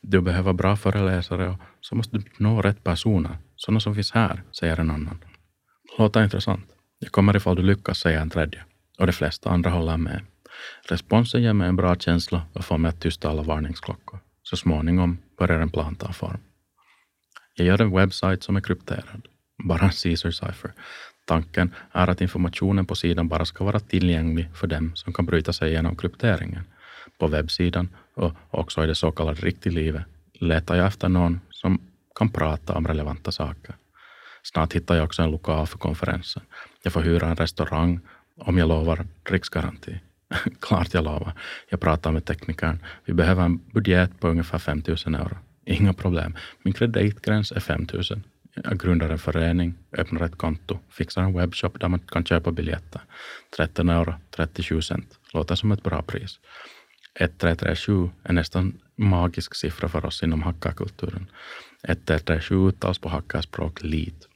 Du 0.00 0.20
behöver 0.20 0.52
bra 0.52 0.76
föreläsare 0.76 1.48
och 1.48 1.58
så 1.80 1.94
måste 1.94 2.18
du 2.18 2.24
nå 2.38 2.62
rätt 2.62 2.84
personer. 2.84 3.38
Sådana 3.56 3.80
som 3.80 3.94
finns 3.94 4.12
här, 4.12 4.42
säger 4.60 4.80
en 4.80 4.90
annan. 4.90 5.24
Låter 5.98 6.24
intressant. 6.24 6.66
Jag 6.98 7.12
kommer 7.12 7.36
ifall 7.36 7.56
du 7.56 7.62
lyckas, 7.62 7.98
säger 7.98 8.20
en 8.20 8.30
tredje. 8.30 8.64
Och 8.98 9.06
de 9.06 9.12
flesta 9.12 9.50
andra 9.50 9.70
håller 9.70 9.96
med. 9.96 10.20
Responsen 10.88 11.42
ger 11.42 11.52
mig 11.52 11.68
en 11.68 11.76
bra 11.76 11.96
känsla 11.96 12.42
och 12.52 12.64
får 12.64 12.78
mig 12.78 12.88
att 12.88 13.00
tysta 13.00 13.28
alla 13.30 13.42
varningsklockor. 13.42 14.20
Så 14.42 14.56
småningom 14.56 15.18
börjar 15.38 15.60
en 15.60 15.70
plan 15.70 15.96
ta 15.96 16.12
form. 16.12 16.40
Jag 17.54 17.66
gör 17.66 17.82
en 17.82 17.90
webbsajt 17.96 18.42
som 18.42 18.56
är 18.56 18.60
krypterad. 18.60 19.26
Bara 19.64 19.84
en 19.84 19.90
Caesar 19.90 20.30
cipher 20.30 20.72
Tanken 21.28 21.74
är 21.92 22.10
att 22.10 22.20
informationen 22.20 22.86
på 22.86 22.94
sidan 22.94 23.28
bara 23.28 23.44
ska 23.44 23.64
vara 23.64 23.80
tillgänglig 23.80 24.48
för 24.54 24.66
dem 24.66 24.92
som 24.94 25.12
kan 25.12 25.26
bryta 25.26 25.52
sig 25.52 25.70
igenom 25.70 25.96
krypteringen. 25.96 26.64
På 27.18 27.26
webbsidan 27.26 27.88
och 28.14 28.32
också 28.50 28.84
i 28.84 28.86
det 28.86 28.94
så 28.94 29.10
kallade 29.10 29.40
riktiga 29.40 29.72
livet 29.72 30.02
letar 30.40 30.76
jag 30.76 30.86
efter 30.86 31.08
någon 31.08 31.40
som 31.50 31.80
kan 32.14 32.28
prata 32.28 32.74
om 32.74 32.86
relevanta 32.86 33.32
saker. 33.32 33.74
Snart 34.42 34.72
hittar 34.72 34.94
jag 34.94 35.04
också 35.04 35.22
en 35.22 35.30
lokal 35.30 35.66
för 35.66 35.78
konferensen. 35.78 36.42
Jag 36.82 36.92
får 36.92 37.00
hyra 37.00 37.26
en 37.26 37.36
restaurang 37.36 38.00
om 38.36 38.58
jag 38.58 38.68
lovar 38.68 39.06
dricksgaranti. 39.22 40.00
Klart 40.60 40.94
jag 40.94 41.04
lovar. 41.04 41.32
Jag 41.68 41.80
pratar 41.80 42.12
med 42.12 42.24
teknikern. 42.24 42.78
Vi 43.04 43.12
behöver 43.12 43.44
en 43.44 43.60
budget 43.72 44.20
på 44.20 44.28
ungefär 44.28 44.58
5 44.58 44.82
000 45.06 45.14
euro. 45.14 45.36
Inga 45.66 45.92
problem. 45.92 46.36
Min 46.62 46.74
kreditgräns 46.74 47.52
är 47.52 47.60
5 47.60 47.86
000. 47.92 48.02
Jag 48.64 48.78
grundar 48.78 49.10
en 49.10 49.18
förening, 49.18 49.74
öppnar 49.92 50.22
ett 50.22 50.38
konto, 50.38 50.78
fixar 50.90 51.22
en 51.22 51.38
webbshop 51.38 51.80
där 51.80 51.88
man 51.88 52.00
kan 52.00 52.24
köpa 52.24 52.50
biljetter. 52.52 53.00
13 53.56 53.88
euro, 53.88 54.14
37 54.36 54.82
cent. 54.82 55.18
Låter 55.32 55.54
som 55.54 55.72
ett 55.72 55.82
bra 55.82 56.02
pris. 56.02 56.38
1337 57.14 58.10
är 58.22 58.32
nästan 58.32 58.78
magisk 58.96 59.54
siffra 59.54 59.88
för 59.88 60.06
oss 60.06 60.22
inom 60.22 60.42
hackarkulturen. 60.42 61.26
1337 61.82 62.68
uttalas 62.68 62.98
på 62.98 63.08
hackerspråk 63.08 63.82
lit. 63.82 64.28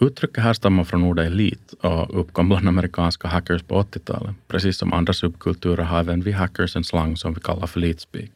Uttrycket 0.00 0.42
härstammar 0.42 0.84
från 0.84 1.04
ordet 1.04 1.26
elit 1.26 1.72
och 1.72 2.20
uppkom 2.20 2.48
bland 2.48 2.68
amerikanska 2.68 3.28
hackers 3.28 3.62
på 3.62 3.82
80-talet. 3.82 4.34
Precis 4.48 4.78
som 4.78 4.92
andra 4.92 5.12
subkulturer 5.12 5.84
har 5.84 6.00
även 6.00 6.20
vi 6.20 6.32
hackers 6.32 6.76
en 6.76 6.84
slang 6.84 7.16
som 7.16 7.34
vi 7.34 7.40
kallar 7.40 7.66
för 7.66 7.80
leadspeak. 7.80 8.30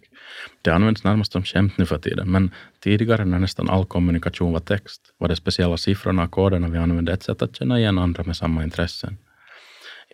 Det 0.63 0.71
används 0.71 1.05
närmast 1.05 1.33
som 1.33 1.45
skämt 1.45 1.79
nu 1.79 1.87
för 1.87 1.99
tiden, 1.99 2.31
men 2.31 2.51
tidigare 2.81 3.25
när 3.25 3.39
nästan 3.39 3.71
all 3.71 3.87
kommunikation 3.87 4.53
var 4.53 4.61
text 4.61 5.03
var 5.19 5.29
de 5.29 5.37
speciella 5.37 5.77
siffrorna 5.77 6.25
och 6.25 6.31
koderna 6.31 6.69
vi 6.69 6.79
använde 6.79 7.13
ett 7.13 7.23
sätt 7.23 7.43
att 7.43 7.57
känna 7.57 7.79
igen 7.79 7.99
andra 7.99 8.25
med 8.25 8.37
samma 8.37 8.65
intressen. 8.65 9.17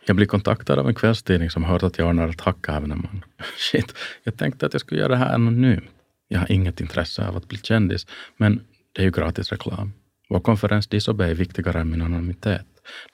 Jag 0.07 0.17
blev 0.17 0.27
kontaktad 0.27 0.79
av 0.79 0.89
en 0.89 0.95
kvällstidning 0.95 1.51
som 1.51 1.65
hört 1.65 1.83
att 1.83 1.99
jag 1.99 2.09
ordnar 2.09 2.29
ett 2.29 2.41
hackevenemang. 2.41 3.23
Shit, 3.57 3.95
jag 4.25 4.37
tänkte 4.37 4.67
att 4.67 4.75
jag 4.75 4.81
skulle 4.81 5.01
göra 5.01 5.13
det 5.13 5.17
här 5.17 5.35
anonymt. 5.35 5.85
Jag 6.29 6.39
har 6.39 6.53
inget 6.53 6.81
intresse 6.81 7.29
av 7.29 7.37
att 7.37 7.49
bli 7.49 7.59
kändis, 7.59 8.07
men 8.37 8.61
det 8.93 9.03
är 9.03 9.05
ju 9.05 9.11
gratis 9.11 9.53
reklam. 9.53 9.93
Vår 10.29 10.41
konferens 10.41 10.87
Disobey 10.87 11.31
är 11.31 11.35
viktigare 11.35 11.81
än 11.81 11.91
min 11.91 12.03
anonymitet. 12.03 12.67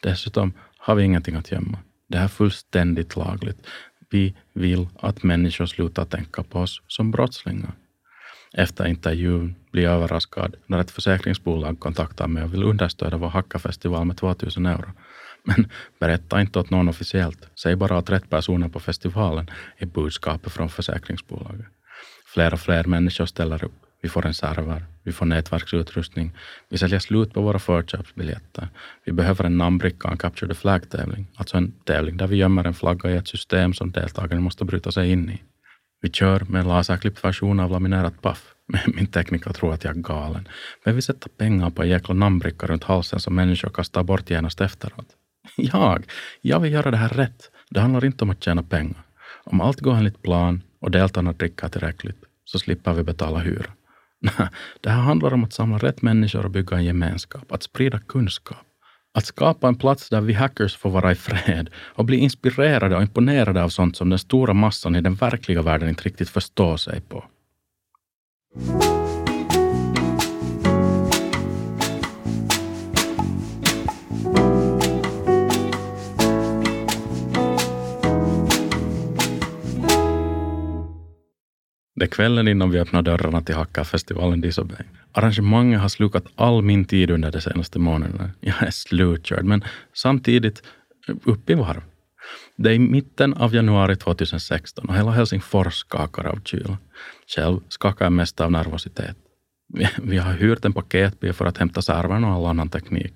Dessutom 0.02 0.52
har 0.78 0.94
vi 0.94 1.04
ingenting 1.04 1.34
att 1.34 1.52
gömma. 1.52 1.78
Det 2.08 2.16
här 2.16 2.24
är 2.24 2.28
fullständigt 2.28 3.16
lagligt. 3.16 3.66
Vi 4.10 4.34
vill 4.52 4.88
att 5.00 5.22
människor 5.22 5.66
slutar 5.66 6.04
tänka 6.04 6.42
på 6.42 6.60
oss 6.60 6.82
som 6.86 7.10
brottslingar. 7.10 7.72
Efter 8.52 8.86
intervjun 8.86 9.54
blir 9.72 9.82
jag 9.82 9.92
överraskad 9.92 10.56
när 10.66 10.78
ett 10.78 10.90
försäkringsbolag 10.90 11.80
kontaktar 11.80 12.28
mig 12.28 12.42
och 12.42 12.54
vill 12.54 12.62
understödja 12.62 13.18
vår 13.18 13.28
hackafestival 13.28 14.04
med 14.04 14.16
2000 14.16 14.66
euro. 14.66 14.90
Men 15.44 15.68
berätta 16.00 16.40
inte 16.40 16.58
åt 16.58 16.70
någon 16.70 16.88
officiellt. 16.88 17.48
Säg 17.62 17.76
bara 17.76 17.98
att 17.98 18.10
rätt 18.10 18.30
personer 18.30 18.68
på 18.68 18.80
festivalen 18.80 19.50
är 19.76 19.86
budskapet 19.86 20.52
från 20.52 20.68
försäkringsbolaget. 20.68 21.66
Fler 22.34 22.52
och 22.52 22.60
fler 22.60 22.84
människor 22.84 23.26
ställer 23.26 23.64
upp. 23.64 23.89
Vi 24.02 24.08
får 24.08 24.26
en 24.26 24.34
server, 24.34 24.84
vi 25.02 25.12
får 25.12 25.26
nätverksutrustning, 25.26 26.32
vi 26.68 26.78
säljer 26.78 26.98
slut 26.98 27.32
på 27.32 27.42
våra 27.42 27.58
förköpsbiljetter. 27.58 28.68
Vi 29.04 29.12
behöver 29.12 29.44
en 29.44 29.58
namnbricka 29.58 30.08
och 30.08 30.12
en 30.12 30.18
Capture 30.18 30.54
the 30.54 30.60
Flag-tävling, 30.60 31.26
alltså 31.34 31.56
en 31.56 31.72
tävling 31.84 32.16
där 32.16 32.26
vi 32.26 32.36
gömmer 32.36 32.64
en 32.64 32.74
flagga 32.74 33.10
i 33.10 33.16
ett 33.16 33.28
system 33.28 33.74
som 33.74 33.90
deltagarna 33.90 34.40
måste 34.40 34.64
bryta 34.64 34.92
sig 34.92 35.10
in 35.10 35.30
i. 35.30 35.42
Vi 36.02 36.10
kör 36.10 36.40
med 36.40 36.60
en 36.60 36.68
laserklippt 36.68 37.24
version 37.24 37.60
av 37.60 37.70
laminerat 37.70 38.22
paff. 38.22 38.54
Min 38.86 39.06
tekniker 39.06 39.52
tror 39.52 39.74
att 39.74 39.84
jag 39.84 39.96
är 39.96 40.00
galen. 40.00 40.48
Men 40.84 40.94
vi 40.94 41.02
sätter 41.02 41.28
pengar 41.28 41.70
på 41.70 41.82
en 41.82 41.88
jäkla 41.88 42.14
namnbricka 42.14 42.66
runt 42.66 42.84
halsen 42.84 43.20
som 43.20 43.34
människor 43.34 43.68
kastar 43.68 44.02
bort 44.02 44.30
genast 44.30 44.60
efteråt. 44.60 45.06
Jag, 45.56 46.04
jag 46.40 46.60
vill 46.60 46.72
göra 46.72 46.90
det 46.90 46.96
här 46.96 47.08
rätt. 47.08 47.50
Det 47.70 47.80
handlar 47.80 48.04
inte 48.04 48.24
om 48.24 48.30
att 48.30 48.44
tjäna 48.44 48.62
pengar. 48.62 49.02
Om 49.44 49.60
allt 49.60 49.80
går 49.80 49.94
enligt 49.94 50.22
plan 50.22 50.62
och 50.80 50.90
deltagarna 50.90 51.32
dricker 51.32 51.68
tillräckligt 51.68 52.24
så 52.44 52.58
slipper 52.58 52.92
vi 52.92 53.02
betala 53.02 53.38
hyra. 53.38 53.70
Det 54.80 54.90
här 54.90 55.02
handlar 55.02 55.34
om 55.34 55.44
att 55.44 55.52
samla 55.52 55.78
rätt 55.78 56.02
människor 56.02 56.44
och 56.44 56.50
bygga 56.50 56.76
en 56.76 56.84
gemenskap, 56.84 57.52
att 57.52 57.62
sprida 57.62 57.98
kunskap. 57.98 58.66
Att 59.14 59.26
skapa 59.26 59.68
en 59.68 59.74
plats 59.74 60.08
där 60.08 60.20
vi 60.20 60.32
hackers 60.32 60.76
får 60.76 60.90
vara 60.90 61.12
i 61.12 61.14
fred 61.14 61.70
och 61.76 62.04
bli 62.04 62.16
inspirerade 62.16 62.96
och 62.96 63.02
imponerade 63.02 63.62
av 63.62 63.68
sånt 63.68 63.96
som 63.96 64.10
den 64.10 64.18
stora 64.18 64.54
massan 64.54 64.96
i 64.96 65.00
den 65.00 65.14
verkliga 65.14 65.62
världen 65.62 65.88
inte 65.88 66.02
riktigt 66.02 66.28
förstår 66.28 66.76
sig 66.76 67.00
på. 67.00 67.24
Det 82.00 82.04
är 82.04 82.08
kvällen 82.08 82.48
innan 82.48 82.70
vi 82.70 82.78
öppnar 82.78 83.02
dörrarna 83.02 83.40
till 83.40 83.54
Hackarfestivalen 83.54 84.40
Disobey. 84.40 84.86
Arrangemanget 85.12 85.80
har 85.80 85.88
slukat 85.88 86.24
all 86.36 86.62
min 86.62 86.84
tid 86.84 87.10
under 87.10 87.32
de 87.32 87.40
senaste 87.40 87.78
månaderna. 87.78 88.30
Jag 88.40 88.62
är 88.62 88.70
slutkörd, 88.70 89.44
men 89.44 89.64
samtidigt 89.94 90.62
upp 91.24 91.50
i 91.50 91.54
varv. 91.54 91.82
Det 92.56 92.70
är 92.70 92.74
i 92.74 92.78
mitten 92.78 93.34
av 93.34 93.54
januari 93.54 93.96
2016 93.96 94.88
och 94.88 94.96
hela 94.96 95.10
Helsingfors 95.10 95.74
skakar 95.74 96.26
av 96.26 96.40
kyla. 96.44 96.78
Själv 97.36 97.60
skakar 97.68 98.04
jag 98.04 98.12
mest 98.12 98.40
av 98.40 98.52
nervositet. 98.52 99.16
Vi 100.02 100.18
har 100.18 100.32
hyrt 100.32 100.64
en 100.64 100.72
paketbil 100.72 101.32
för 101.32 101.44
att 101.44 101.58
hämta 101.58 101.82
servern 101.82 102.24
och 102.24 102.30
all 102.30 102.46
annan 102.46 102.68
teknik. 102.68 103.14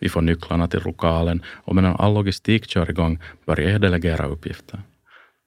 Vi 0.00 0.08
får 0.08 0.22
nycklarna 0.22 0.68
till 0.68 0.82
lokalen 0.84 1.42
och 1.46 1.74
medan 1.76 1.96
all 1.98 2.14
logistik 2.14 2.66
kör 2.66 2.90
igång 2.90 3.18
börjar 3.46 3.70
jag 3.70 3.80
delegera 3.80 4.26
uppgifter. 4.26 4.82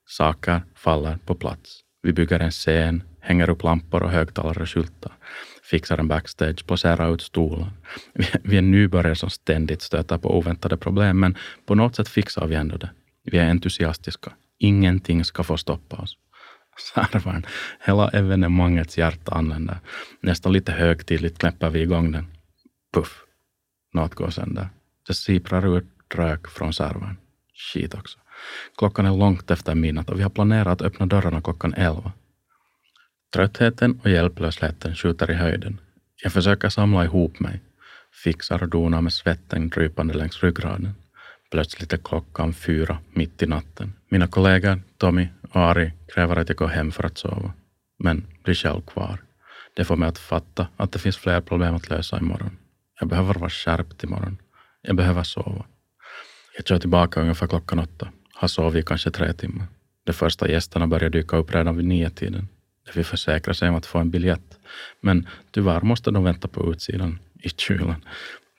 Saker 0.06 0.62
faller 0.76 1.18
på 1.26 1.36
plats. 1.36 1.87
Vi 2.02 2.14
bygger 2.14 2.40
en 2.40 2.52
scen, 2.52 3.04
hänger 3.20 3.50
upp 3.50 3.64
lampor 3.64 4.04
och 4.04 4.12
högtalare 4.12 4.62
och 4.62 4.70
skyltar, 4.70 5.12
fixar 5.70 5.98
en 5.98 6.08
backstage, 6.08 6.66
poserar 6.66 7.14
ut 7.14 7.22
stolar. 7.22 7.72
Vi 8.44 8.58
är 8.58 8.62
nybörjare 8.62 9.16
som 9.16 9.30
ständigt 9.30 9.82
stöter 9.82 10.18
på 10.18 10.38
oväntade 10.38 10.78
problem, 10.78 11.20
men 11.20 11.38
på 11.66 11.76
något 11.76 11.96
sätt 11.96 12.10
fixar 12.10 12.48
vi 12.48 12.56
ändå 12.56 12.78
det. 12.78 12.90
Vi 13.24 13.38
är 13.38 13.50
entusiastiska. 13.50 14.34
Ingenting 14.60 15.26
ska 15.26 15.44
få 15.44 15.58
stoppa 15.58 15.96
oss. 15.96 16.18
Servern, 16.94 17.46
hela 17.86 18.10
evenemangets 18.10 18.98
hjärta 18.98 19.32
anländer. 19.32 19.80
Nästan 20.22 20.54
lite 20.54 20.72
högtidligt 20.72 21.38
knäpper 21.38 21.70
vi 21.70 21.82
igång 21.82 22.12
den. 22.12 22.28
Puff! 22.94 23.24
Något 23.94 24.16
går 24.16 24.30
sönder. 24.30 24.70
Det 25.08 25.14
siprar 25.14 25.78
ut 25.78 25.88
rök 26.16 26.48
från 26.48 26.74
servern. 26.74 27.18
Skit 27.54 27.94
också. 27.94 28.20
Klockan 28.78 29.06
är 29.06 29.18
långt 29.18 29.52
efter 29.52 29.76
midnatt 29.76 30.10
och 30.10 30.20
vi 30.20 30.24
har 30.24 30.30
planerat 30.30 30.68
att 30.68 30.82
öppna 30.82 31.06
dörrarna 31.06 31.42
klockan 31.42 31.74
elva. 31.74 32.12
Tröttheten 33.34 34.00
och 34.04 34.10
hjälplösheten 34.10 34.96
skjuter 34.96 35.32
i 35.32 35.34
höjden. 35.34 35.80
Jag 36.24 36.34
försöker 36.34 36.70
samla 36.70 37.04
ihop 37.04 37.40
mig, 37.40 37.62
fixar 38.24 38.64
och 38.64 38.70
donar 38.70 39.02
med 39.02 39.14
svetten 39.14 39.70
drypande 39.70 40.14
längs 40.14 40.44
ryggraden. 40.44 40.96
Plötsligt 41.52 41.94
är 41.94 41.98
klockan 41.98 42.54
fyra 42.54 42.98
mitt 43.14 43.42
i 43.44 43.46
natten. 43.46 43.94
Mina 44.10 44.28
kollegor 44.28 44.82
Tommy 44.98 45.28
och 45.42 45.62
Ari 45.62 45.94
kräver 46.14 46.36
att 46.36 46.50
jag 46.50 46.58
går 46.58 46.68
hem 46.68 46.92
för 46.92 47.04
att 47.04 47.18
sova, 47.18 47.54
men 48.00 48.26
blir 48.44 48.56
själv 48.56 48.82
kvar. 48.82 49.20
Det 49.76 49.86
får 49.86 49.96
mig 49.96 50.10
att 50.10 50.18
fatta 50.18 50.68
att 50.78 50.92
det 50.92 51.00
finns 51.00 51.18
fler 51.18 51.42
problem 51.42 51.76
att 51.76 51.90
lösa 51.90 52.20
imorgon. 52.20 52.58
Jag 53.00 53.10
behöver 53.10 53.34
vara 53.34 53.50
skärpt 53.50 54.04
imorgon. 54.04 54.38
Jag 54.82 54.96
behöver 54.96 55.24
sova. 55.24 55.66
Jag 56.58 56.68
kör 56.68 56.80
tillbaka 56.80 57.22
ungefär 57.22 57.48
klockan 57.48 57.80
åtta 57.80 58.08
har 58.38 58.48
sovit 58.48 58.86
kanske 58.86 59.12
tre 59.12 59.34
timmar. 59.34 59.68
De 60.04 60.14
första 60.14 60.50
gästerna 60.50 60.88
började 60.88 61.18
dyka 61.18 61.38
upp 61.38 61.56
redan 61.56 61.78
vid 61.78 61.86
nio 61.86 62.10
tiden. 62.10 62.48
De 62.86 62.92
fick 62.92 63.06
försäkra 63.06 63.54
sig 63.54 63.70
om 63.70 63.76
att 63.76 63.86
få 63.86 64.00
en 64.00 64.10
biljett. 64.10 64.60
Men 65.02 65.28
tyvärr 65.52 65.82
måste 65.82 66.12
de 66.12 66.24
vänta 66.24 66.48
på 66.48 66.72
utsidan, 66.74 67.20
i 67.44 67.50
kylan. 67.50 68.06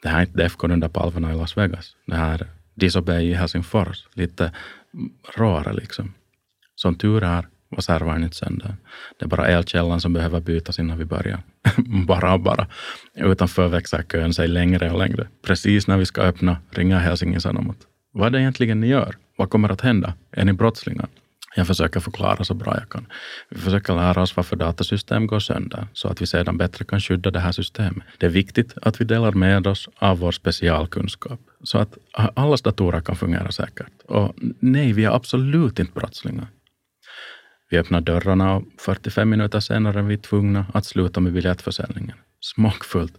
Det 0.02 0.08
här 0.08 0.18
är 0.18 0.22
inte 0.22 0.38
Defcon 0.38 0.70
under 0.70 0.88
palverna 0.88 1.32
i 1.32 1.36
Las 1.36 1.56
Vegas. 1.56 1.96
Det 2.06 2.16
här 2.16 2.34
är 2.34 2.48
Disobey 2.74 3.30
i 3.30 3.34
Helsingfors. 3.34 4.06
Lite 4.14 4.52
råare 5.36 5.72
liksom. 5.72 6.14
Som 6.74 6.94
tur 6.94 7.24
är 7.24 7.48
var 7.68 7.80
servern 7.80 8.24
inte 8.24 8.36
sönder. 8.36 8.76
Det 9.18 9.24
är 9.24 9.28
bara 9.28 9.46
elkällan 9.46 10.00
som 10.00 10.12
behöver 10.12 10.40
bytas 10.40 10.78
innan 10.78 10.98
vi 10.98 11.04
börjar. 11.04 11.42
bara 12.06 12.38
bara. 12.38 12.66
Utanför 13.14 13.68
växer 13.68 14.02
kön 14.02 14.34
sig 14.34 14.48
längre 14.48 14.90
och 14.90 14.98
längre. 14.98 15.28
Precis 15.42 15.86
när 15.86 15.96
vi 15.96 16.06
ska 16.06 16.20
öppna 16.20 16.56
ringer 16.70 16.98
Helsingin 16.98 17.40
Sanomat. 17.40 17.76
Vad 18.18 18.26
är 18.26 18.30
det 18.30 18.40
egentligen 18.40 18.80
ni 18.80 18.86
gör? 18.86 19.14
Vad 19.36 19.50
kommer 19.50 19.68
att 19.68 19.80
hända? 19.80 20.14
Är 20.32 20.44
ni 20.44 20.52
brottslingar? 20.52 21.08
Jag 21.56 21.66
försöker 21.66 22.00
förklara 22.00 22.44
så 22.44 22.54
bra 22.54 22.74
jag 22.78 22.88
kan. 22.88 23.06
Vi 23.50 23.60
försöker 23.60 23.94
lära 23.94 24.22
oss 24.22 24.36
varför 24.36 24.56
datasystem 24.56 25.26
går 25.26 25.40
sönder 25.40 25.86
så 25.92 26.08
att 26.08 26.22
vi 26.22 26.26
sedan 26.26 26.56
bättre 26.56 26.84
kan 26.84 27.00
skydda 27.00 27.30
det 27.30 27.40
här 27.40 27.52
systemet. 27.52 28.04
Det 28.18 28.26
är 28.26 28.30
viktigt 28.30 28.74
att 28.82 29.00
vi 29.00 29.04
delar 29.04 29.32
med 29.32 29.66
oss 29.66 29.88
av 29.98 30.18
vår 30.18 30.32
specialkunskap 30.32 31.40
så 31.62 31.78
att 31.78 31.98
allas 32.34 32.62
datorer 32.62 33.00
kan 33.00 33.16
fungera 33.16 33.52
säkert. 33.52 34.02
Och 34.04 34.34
nej, 34.60 34.92
vi 34.92 35.04
är 35.04 35.10
absolut 35.10 35.78
inte 35.78 35.92
brottslingar. 35.92 36.46
Vi 37.70 37.78
öppnar 37.78 38.00
dörrarna 38.00 38.54
och 38.54 38.64
45 38.78 39.30
minuter 39.30 39.60
senare 39.60 39.98
är 39.98 40.02
vi 40.02 40.18
tvungna 40.18 40.66
att 40.74 40.86
sluta 40.86 41.20
med 41.20 41.32
biljettförsäljningen. 41.32 42.16
Smakfullt. 42.40 43.18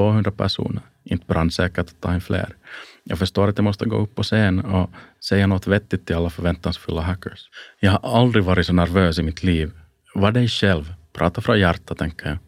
200 0.00 0.30
personer. 0.30 0.82
Inte 1.04 1.26
brandsäkert 1.26 1.78
att 1.78 2.00
ta 2.00 2.14
in 2.14 2.20
fler. 2.20 2.56
Jag 3.04 3.18
förstår 3.18 3.48
att 3.48 3.58
jag 3.58 3.64
måste 3.64 3.86
gå 3.86 3.96
upp 3.96 4.14
på 4.14 4.22
scen 4.22 4.60
och 4.60 4.90
säga 5.28 5.46
något 5.46 5.66
vettigt 5.66 6.06
till 6.06 6.16
alla 6.16 6.30
förväntansfulla 6.30 7.02
hackers. 7.02 7.40
Jag 7.80 7.90
har 7.92 8.20
aldrig 8.20 8.44
varit 8.44 8.66
så 8.66 8.72
nervös 8.72 9.18
i 9.18 9.22
mitt 9.22 9.42
liv. 9.42 9.70
Var 10.14 10.32
dig 10.32 10.48
själv. 10.48 10.94
Prata 11.12 11.40
från 11.40 11.60
hjärtat, 11.60 11.98
tänker 11.98 12.26
jag. 12.26 12.38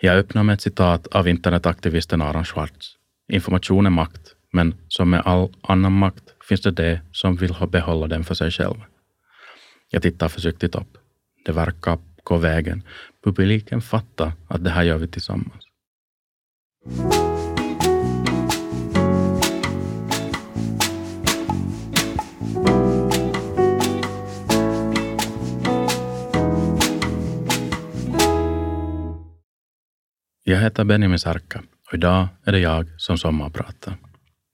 Jag 0.00 0.16
öppnar 0.16 0.42
med 0.42 0.54
ett 0.54 0.60
citat 0.60 1.06
av 1.06 1.28
internetaktivisten 1.28 2.22
Aron 2.22 2.44
Schwartz. 2.44 2.96
Information 3.32 3.86
är 3.86 3.90
makt, 3.90 4.34
men 4.52 4.74
som 4.88 5.10
med 5.10 5.22
all 5.24 5.48
annan 5.62 5.92
makt 5.92 6.24
finns 6.48 6.60
det 6.60 6.70
det 6.70 7.00
som 7.12 7.36
vill 7.36 7.54
behålla 7.68 8.06
den 8.06 8.24
för 8.24 8.34
sig 8.34 8.50
själv. 8.50 8.76
Jag 9.90 10.02
tittar 10.02 10.28
försiktigt 10.28 10.74
upp. 10.74 10.98
Det 11.44 11.52
verkar 11.52 11.98
gå 12.24 12.36
vägen. 12.36 12.82
Publiken 13.24 13.80
fattar 13.80 14.32
att 14.48 14.64
det 14.64 14.70
här 14.70 14.82
gör 14.82 14.98
vi 14.98 15.08
tillsammans. 15.08 15.69
Jag 16.84 16.88
heter 30.60 30.84
Benjamin 30.84 31.18
Sarka 31.18 31.62
och 31.88 31.94
idag 31.94 32.28
är 32.44 32.52
det 32.52 32.58
jag 32.58 32.86
som 32.96 33.18
sommarpratar. 33.18 33.96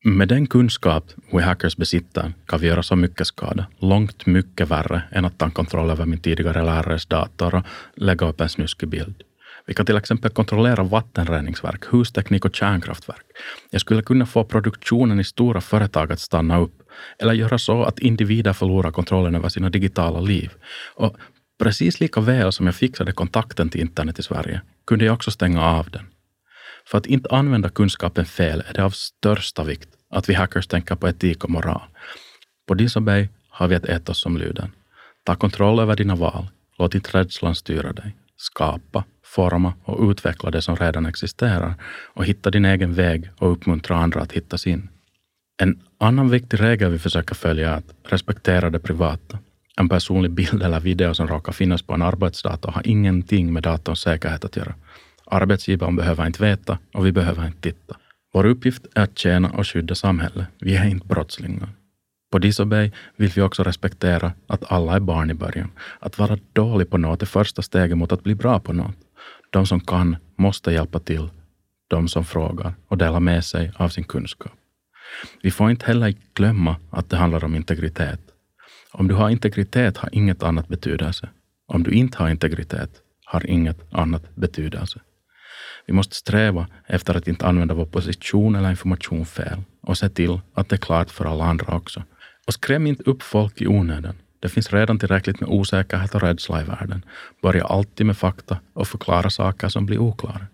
Med 0.05 0.29
den 0.29 0.47
kunskap 0.47 1.05
We 1.33 1.43
Hackers 1.43 1.77
besitter 1.77 2.33
kan 2.47 2.61
vi 2.61 2.67
göra 2.67 2.83
så 2.83 2.97
mycket 2.97 3.27
skada, 3.27 3.67
långt 3.79 4.27
mycket 4.27 4.71
värre 4.71 5.03
än 5.11 5.25
att 5.25 5.39
ta 5.39 5.51
kontroll 5.51 5.91
över 5.91 6.07
min 6.07 6.21
tidigare 6.21 6.65
lärares 6.65 7.07
dator 7.07 7.55
och 7.55 7.65
lägga 7.97 8.29
upp 8.29 8.41
en 8.41 8.49
snuskig 8.49 8.89
bild. 8.89 9.23
Vi 9.67 9.75
kan 9.75 9.87
till 9.87 9.97
exempel 9.97 10.31
kontrollera 10.31 10.83
vattenreningsverk, 10.83 11.85
husteknik 11.93 12.45
och 12.45 12.57
kärnkraftverk. 12.57 13.25
Jag 13.71 13.81
skulle 13.81 14.03
kunna 14.03 14.27
få 14.27 14.45
produktionen 14.45 15.21
i 15.21 15.25
stora 15.25 15.61
företag 15.61 16.13
att 16.13 16.21
stanna 16.21 16.59
upp 16.59 16.83
eller 17.19 17.33
göra 17.33 17.59
så 17.59 17.83
att 17.83 17.99
individer 17.99 18.53
förlorar 18.53 18.91
kontrollen 18.91 19.35
över 19.35 19.49
sina 19.49 19.71
digitala 19.71 20.21
liv. 20.21 20.51
Och 20.95 21.17
precis 21.59 22.01
lika 22.01 22.21
väl 22.21 22.53
som 22.53 22.67
jag 22.67 22.75
fixade 22.75 23.13
kontakten 23.13 23.69
till 23.69 23.81
internet 23.81 24.19
i 24.19 24.23
Sverige 24.23 24.61
kunde 24.87 25.05
jag 25.05 25.15
också 25.15 25.31
stänga 25.31 25.63
av 25.63 25.91
den. 25.91 26.07
För 26.87 26.99
att 26.99 27.07
inte 27.07 27.29
använda 27.31 27.69
kunskapen 27.69 28.25
fel 28.25 28.63
är 28.69 28.73
det 28.73 28.85
av 28.85 28.91
största 28.91 29.65
vikt 29.65 29.89
att 30.11 30.29
vi 30.29 30.35
hackers 30.35 30.67
tänker 30.67 30.95
på 30.95 31.09
etik 31.09 31.45
och 31.45 31.51
moral. 31.51 31.83
På 32.69 32.75
Disobey 32.75 33.29
har 33.49 33.69
vi 33.69 33.75
ett 33.75 33.87
etos 33.87 34.21
som 34.21 34.37
lyder. 34.37 34.71
Ta 35.25 35.37
kontroll 35.37 35.81
över 35.81 35.97
dina 35.97 36.15
val. 36.15 36.49
Låt 36.79 36.95
inte 36.95 37.19
rädslan 37.19 37.55
styra 37.55 37.93
dig. 37.93 38.17
Skapa, 38.37 39.05
forma 39.37 39.75
och 39.85 40.11
utveckla 40.11 40.51
det 40.51 40.63
som 40.63 40.77
redan 40.77 41.07
existerar 41.07 41.75
och 42.15 42.25
hitta 42.25 42.51
din 42.51 42.65
egen 42.65 42.95
väg 42.95 43.31
och 43.39 43.53
uppmuntra 43.53 43.97
andra 43.97 44.21
att 44.21 44.33
hitta 44.33 44.59
sin. 44.59 44.89
En 45.63 45.81
annan 45.99 46.31
viktig 46.31 46.61
regel 46.61 46.91
vi 46.91 46.99
försöker 46.99 47.35
följa 47.35 47.71
är 47.71 47.77
att 47.77 47.95
respektera 48.05 48.71
det 48.71 48.79
privata. 48.79 49.39
En 49.81 49.89
personlig 49.89 50.31
bild 50.31 50.63
eller 50.63 50.81
video 50.81 51.15
som 51.15 51.29
råkar 51.29 51.53
finnas 51.53 51.83
på 51.83 51.95
en 51.95 52.03
arbetsdator 52.03 52.73
har 52.73 52.83
ingenting 52.85 53.53
med 53.53 53.63
datorns 53.63 54.01
säkerhet 54.01 54.45
att 54.45 54.57
göra. 54.57 54.75
Arbetsgivaren 55.27 55.97
behöver 55.97 56.27
inte 56.27 56.43
veta 56.43 56.79
och 56.95 57.07
vi 57.07 57.13
behöver 57.13 57.47
inte 57.47 57.61
titta. 57.61 57.97
Vår 58.33 58.47
uppgift 58.47 58.87
är 58.95 59.03
att 59.03 59.19
tjäna 59.19 59.51
och 59.51 59.67
skydda 59.67 59.95
samhället. 59.95 60.47
Vi 60.61 60.77
är 60.77 60.89
inte 60.89 61.07
brottslingar. 61.07 61.69
På 62.33 62.39
Disobey 62.39 62.91
vill 63.17 63.31
vi 63.37 63.43
också 63.43 63.63
respektera 63.63 64.33
att 64.47 64.73
alla 64.73 64.97
är 64.97 65.01
barn 65.01 65.31
i 65.31 65.35
början. 65.35 65.71
Att 66.01 66.19
vara 66.19 66.39
dålig 66.53 66.91
på 66.91 66.99
något 66.99 67.23
är 67.23 67.27
första 67.27 67.63
steget 67.63 67.99
mot 67.99 68.13
att 68.13 68.25
bli 68.25 68.35
bra 68.35 68.61
på 68.61 68.73
något. 68.73 69.06
De 69.57 69.67
som 69.67 69.81
kan 69.81 70.17
måste 70.39 70.73
hjälpa 70.73 70.99
till. 70.99 71.29
De 71.89 72.09
som 72.09 72.25
frågar 72.25 72.75
och 72.89 72.99
delar 72.99 73.21
med 73.21 73.45
sig 73.45 73.73
av 73.77 73.89
sin 73.89 74.05
kunskap. 74.05 74.53
Vi 75.43 75.51
får 75.51 75.71
inte 75.71 75.87
heller 75.87 76.15
glömma 76.35 76.77
att 76.91 77.11
det 77.11 77.17
handlar 77.17 77.45
om 77.45 77.55
integritet. 77.55 78.21
Om 78.93 79.09
du 79.09 79.15
har 79.15 79.31
integritet 79.31 79.97
har 79.97 80.09
inget 80.13 80.43
annat 80.43 80.69
betydelse. 80.69 81.29
Om 81.67 81.83
du 81.83 81.91
inte 81.91 82.19
har 82.19 82.29
integritet 82.29 82.91
har 83.25 83.47
inget 83.47 83.95
annat 83.95 84.35
betydelse. 84.35 85.01
Vi 85.87 85.93
måste 85.93 86.15
sträva 86.15 86.67
efter 86.87 87.15
att 87.15 87.29
inte 87.29 87.47
använda 87.47 87.75
vår 87.75 87.87
position 87.87 88.55
eller 88.55 88.71
information 88.71 89.27
fel 89.27 89.63
och 89.83 89.99
se 89.99 90.09
till 90.09 90.41
att 90.55 90.69
det 90.69 90.77
är 90.77 90.87
klart 90.87 91.11
för 91.11 91.25
alla 91.25 91.45
andra 91.45 91.77
också. 91.77 92.03
Och 92.47 92.55
skräm 92.55 92.87
inte 92.87 93.11
upp 93.11 93.23
folk 93.23 93.61
i 93.61 93.67
onödan. 93.67 94.17
Det 94.47 94.51
finns 94.51 94.73
redan 94.73 94.99
tillräckligt 94.99 95.41
med 95.41 95.49
osäkerhet 95.49 96.15
och 96.15 96.23
rädsla 96.23 96.61
i 96.61 96.65
världen. 96.65 97.05
Börja 97.43 97.65
alltid 97.65 98.07
med 98.07 98.17
fakta 98.17 98.59
och 98.75 98.89
förklara 98.89 99.31
saker 99.31 99.69
som 99.69 99.87
blir 99.87 99.99
oklara. 99.99 100.47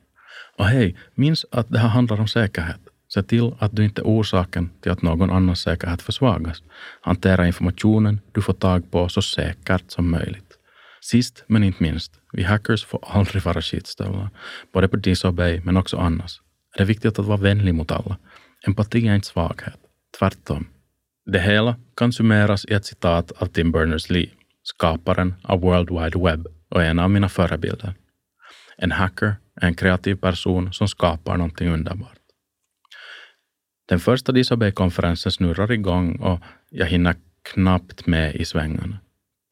Och 0.59 0.67
hej, 0.67 0.97
minns 1.15 1.47
att 1.51 1.69
det 1.69 1.79
här 1.79 1.89
handlar 1.89 2.21
om 2.21 2.29
säkerhet. 2.29 2.81
Se 3.15 3.23
till 3.23 3.55
att 3.59 3.77
du 3.77 3.85
inte 3.85 4.01
är 4.03 4.05
orsaken 4.05 4.71
till 4.83 4.93
att 4.93 5.03
någon 5.03 5.31
annans 5.31 5.61
säkerhet 5.61 6.03
försvagas. 6.03 6.63
Hantera 7.01 7.47
informationen 7.47 8.21
du 8.33 8.43
får 8.43 8.53
tag 8.53 8.91
på 8.91 9.09
så 9.09 9.23
säkert 9.23 9.91
som 9.91 10.11
möjligt. 10.11 10.59
Sist 11.01 11.45
men 11.47 11.65
inte 11.65 11.83
minst, 11.83 12.13
vi 12.33 12.43
hackers 12.43 12.85
får 12.85 13.01
aldrig 13.07 13.43
vara 13.43 13.63
skitstövlar. 13.63 14.31
Både 14.73 14.89
på 14.89 14.97
Disobey 14.97 15.61
men 15.65 15.77
också 15.77 15.97
annars. 15.97 16.41
Det 16.77 16.83
är 16.83 16.87
viktigt 16.87 17.19
att 17.19 17.27
vara 17.27 17.37
vänlig 17.37 17.75
mot 17.75 17.91
alla. 17.91 18.17
Empati 18.67 19.09
är 19.09 19.15
inte 19.15 19.27
svaghet. 19.27 19.79
Tvärtom. 20.19 20.67
Det 21.27 21.41
hela 21.41 21.77
kan 21.97 22.13
summeras 22.13 22.65
i 22.65 22.75
ett 22.75 22.85
citat 22.85 23.33
av 23.33 23.47
Tim 23.47 23.73
Berners-Lee, 23.73 24.31
skaparen 24.63 25.35
av 25.43 25.61
World 25.61 25.91
Wide 25.91 26.19
Web 26.25 26.47
och 26.71 26.83
en 26.83 26.99
av 26.99 27.11
mina 27.11 27.29
förebilder. 27.29 27.95
En 28.77 28.93
hacker 28.93 29.35
är 29.61 29.67
en 29.67 29.75
kreativ 29.75 30.15
person 30.15 30.73
som 30.73 30.89
skapar 30.89 31.37
någonting 31.37 31.69
underbart. 31.69 32.19
Den 33.89 34.01
första 34.01 34.33
Disobey-konferensen 34.33 35.33
snurrar 35.33 35.73
igång 35.73 36.17
och 36.17 36.41
jag 36.71 36.87
hinner 36.87 37.15
knappt 37.55 38.07
med 38.07 38.35
i 38.35 38.45
svängarna. 38.45 38.99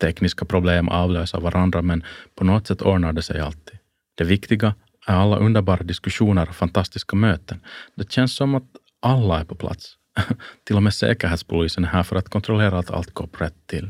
Tekniska 0.01 0.45
problem 0.45 0.89
avlöser 0.89 1.41
varandra, 1.41 1.83
men 1.83 2.05
på 2.35 2.45
något 2.45 2.67
sätt 2.67 2.83
ordnar 2.83 3.13
det 3.13 3.23
sig 3.23 3.41
alltid. 3.41 3.79
Det 4.15 4.25
viktiga 4.25 4.75
är 5.07 5.15
alla 5.15 5.37
underbara 5.37 5.83
diskussioner 5.83 6.49
och 6.49 6.57
fantastiska 6.57 7.17
möten. 7.17 7.61
Det 7.95 8.13
känns 8.13 8.37
som 8.37 8.55
att 8.55 8.65
alla 9.03 9.41
är 9.41 9.45
på 9.45 9.55
plats. 9.55 9.97
till 10.65 10.77
och 10.77 10.83
med 10.83 10.95
Säkerhetspolisen 10.95 11.85
är 11.85 11.89
här 11.89 12.03
för 12.03 12.17
att 12.17 12.29
kontrollera 12.29 12.79
att 12.79 12.91
allt 12.91 13.15
går 13.15 13.29
rätt 13.39 13.67
till. 13.67 13.89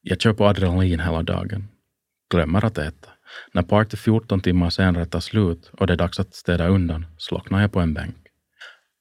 Jag 0.00 0.20
kör 0.20 0.32
på 0.32 0.46
adrenalin 0.46 1.00
hela 1.00 1.22
dagen. 1.22 1.68
Glömmer 2.30 2.64
att 2.64 2.78
äta. 2.78 3.08
När 3.52 3.62
party 3.62 3.96
14 3.96 4.40
timmar 4.40 4.70
senare 4.70 5.06
tar 5.06 5.20
slut 5.20 5.70
och 5.72 5.86
det 5.86 5.92
är 5.92 5.96
dags 5.96 6.20
att 6.20 6.34
städa 6.34 6.68
undan 6.68 7.06
slocknar 7.18 7.60
jag 7.60 7.72
på 7.72 7.80
en 7.80 7.94
bänk. 7.94 8.16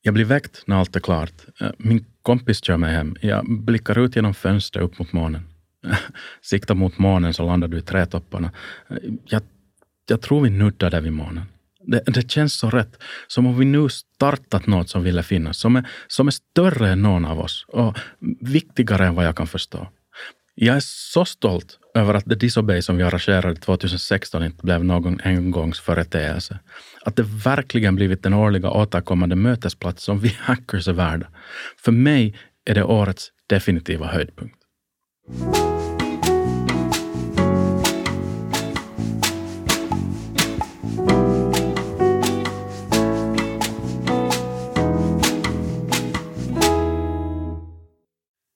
Jag 0.01 0.13
blir 0.13 0.25
väckt 0.25 0.63
när 0.67 0.75
allt 0.75 0.95
är 0.95 0.99
klart. 0.99 1.33
Eh, 1.59 1.71
min 1.77 2.05
kompis 2.21 2.63
kör 2.63 2.77
mig 2.77 2.93
hem. 2.93 3.15
Jag 3.21 3.45
blickar 3.63 3.99
ut 3.99 4.15
genom 4.15 4.33
fönstret 4.33 4.83
upp 4.83 4.99
mot 4.99 5.13
månen. 5.13 5.41
Siktar 6.41 6.75
mot 6.75 6.97
månen 6.97 7.33
så 7.33 7.45
landar 7.45 7.67
du 7.67 7.77
i 7.77 7.81
trädtopparna. 7.81 8.51
Eh, 8.89 8.97
jag, 9.25 9.41
jag 10.07 10.21
tror 10.21 10.41
vi 10.41 10.49
nuddar 10.49 10.89
där 10.89 11.01
vid 11.01 11.13
månen. 11.13 11.43
Det, 11.83 12.03
det, 12.05 12.31
känns 12.31 12.53
så 12.53 12.69
rätt. 12.69 13.03
Som 13.27 13.47
om 13.47 13.59
vi 13.59 13.65
nu 13.65 13.89
startat 13.89 14.67
något 14.67 14.89
som 14.89 15.03
ville 15.03 15.23
finnas. 15.23 15.57
Som 15.57 15.75
är, 15.75 15.89
som 16.07 16.27
är 16.27 16.31
större 16.31 16.89
än 16.89 17.01
någon 17.01 17.25
av 17.25 17.39
oss 17.39 17.65
och 17.67 17.97
viktigare 18.41 19.07
än 19.07 19.15
vad 19.15 19.25
jag 19.25 19.35
kan 19.35 19.47
förstå. 19.47 19.87
Jag 20.55 20.75
är 20.75 20.81
så 20.83 21.25
stolt 21.25 21.79
över 21.95 22.13
att 22.13 22.25
The 22.25 22.35
Disobey 22.35 22.81
som 22.81 22.97
vi 22.97 23.03
arrangerade 23.03 23.55
2016 23.55 24.43
inte 24.43 24.63
blev 24.63 24.85
någon 24.85 25.19
engångsföreteelse. 25.23 26.59
Att 27.05 27.15
det 27.15 27.23
verkligen 27.23 27.95
blivit 27.95 28.23
den 28.23 28.33
årliga 28.33 28.71
återkommande 28.71 29.35
mötesplats 29.35 30.03
som 30.03 30.19
vi 30.19 30.29
hackers 30.39 30.87
är 30.87 30.93
värda. 30.93 31.27
För 31.77 31.91
mig 31.91 32.35
är 32.65 32.75
det 32.75 32.83
årets 32.83 33.29
definitiva 33.47 34.07
höjdpunkt. 34.07 34.55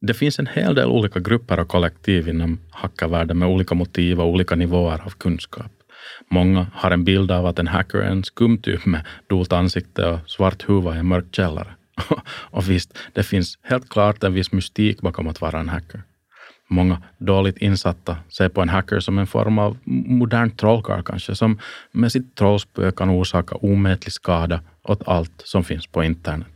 Det 0.08 0.14
finns 0.14 0.40
en 0.40 0.48
hel 0.48 0.76
del 0.76 0.88
olika 0.88 1.20
grupper 1.20 1.60
och 1.60 1.68
kollektiv 1.68 2.28
inom 2.28 2.60
hackarvärlden 2.70 3.40
med 3.40 3.48
olika 3.48 3.76
motiv 3.76 4.20
och 4.20 4.28
olika 4.28 4.56
nivåer 4.56 5.02
av 5.06 5.10
kunskap. 5.10 5.72
Många 6.32 6.68
har 6.74 6.92
en 6.92 7.04
bild 7.04 7.32
av 7.32 7.46
att 7.46 7.60
en 7.60 7.68
hacker 7.68 7.98
är 7.98 8.10
en 8.10 8.24
skum 8.24 8.58
typ 8.58 8.86
med 8.86 9.06
dolt 9.30 9.54
ansikte 9.54 10.06
och 10.06 10.30
svart 10.30 10.64
huva 10.70 10.96
i 10.96 11.00
en 11.00 11.08
mörk 11.08 11.26
källare. 11.32 11.76
och 12.52 12.70
visst, 12.70 12.98
det 13.14 13.24
finns 13.24 13.58
helt 13.62 13.90
klart 13.90 14.24
en 14.24 14.34
viss 14.34 14.52
mystik 14.52 15.02
bakom 15.02 15.28
att 15.28 15.42
vara 15.42 15.60
en 15.60 15.70
hacker. 15.70 16.04
Många 16.70 17.02
dåligt 17.18 17.58
insatta 17.58 18.18
ser 18.38 18.50
på 18.50 18.62
en 18.62 18.70
hacker 18.70 19.00
som 19.00 19.20
en 19.20 19.28
form 19.28 19.60
av 19.60 19.78
modern 20.06 20.52
trollkarl 20.52 21.04
kanske, 21.04 21.36
som 21.36 21.60
med 21.92 22.12
sitt 22.12 22.36
trollspö 22.36 22.92
kan 22.92 23.10
orsaka 23.10 23.56
omätlig 23.56 24.14
skada 24.14 24.62
åt 24.84 25.08
allt 25.08 25.42
som 25.46 25.64
finns 25.64 25.88
på 25.88 26.04
internet. 26.04 26.55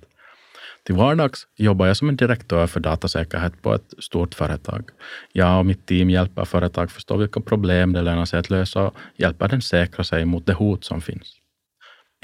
Till 0.89 0.95
vardags 0.95 1.47
jobbar 1.57 1.87
jag 1.87 1.97
som 1.97 2.09
en 2.09 2.15
direktör 2.15 2.67
för 2.67 2.79
datasäkerhet 2.79 3.61
på 3.61 3.73
ett 3.73 3.93
stort 3.99 4.35
företag. 4.35 4.89
Jag 5.33 5.59
och 5.59 5.65
mitt 5.65 5.85
team 5.85 6.09
hjälper 6.09 6.45
företag 6.45 6.91
förstå 6.91 7.17
vilka 7.17 7.41
problem 7.41 7.93
det 7.93 8.01
lönar 8.01 8.25
sig 8.25 8.39
att 8.39 8.49
lösa 8.49 8.81
och 8.81 8.95
hjälper 9.17 9.47
den 9.47 9.61
säkra 9.61 10.03
sig 10.03 10.25
mot 10.25 10.45
det 10.45 10.53
hot 10.53 10.83
som 10.83 11.01
finns. 11.01 11.35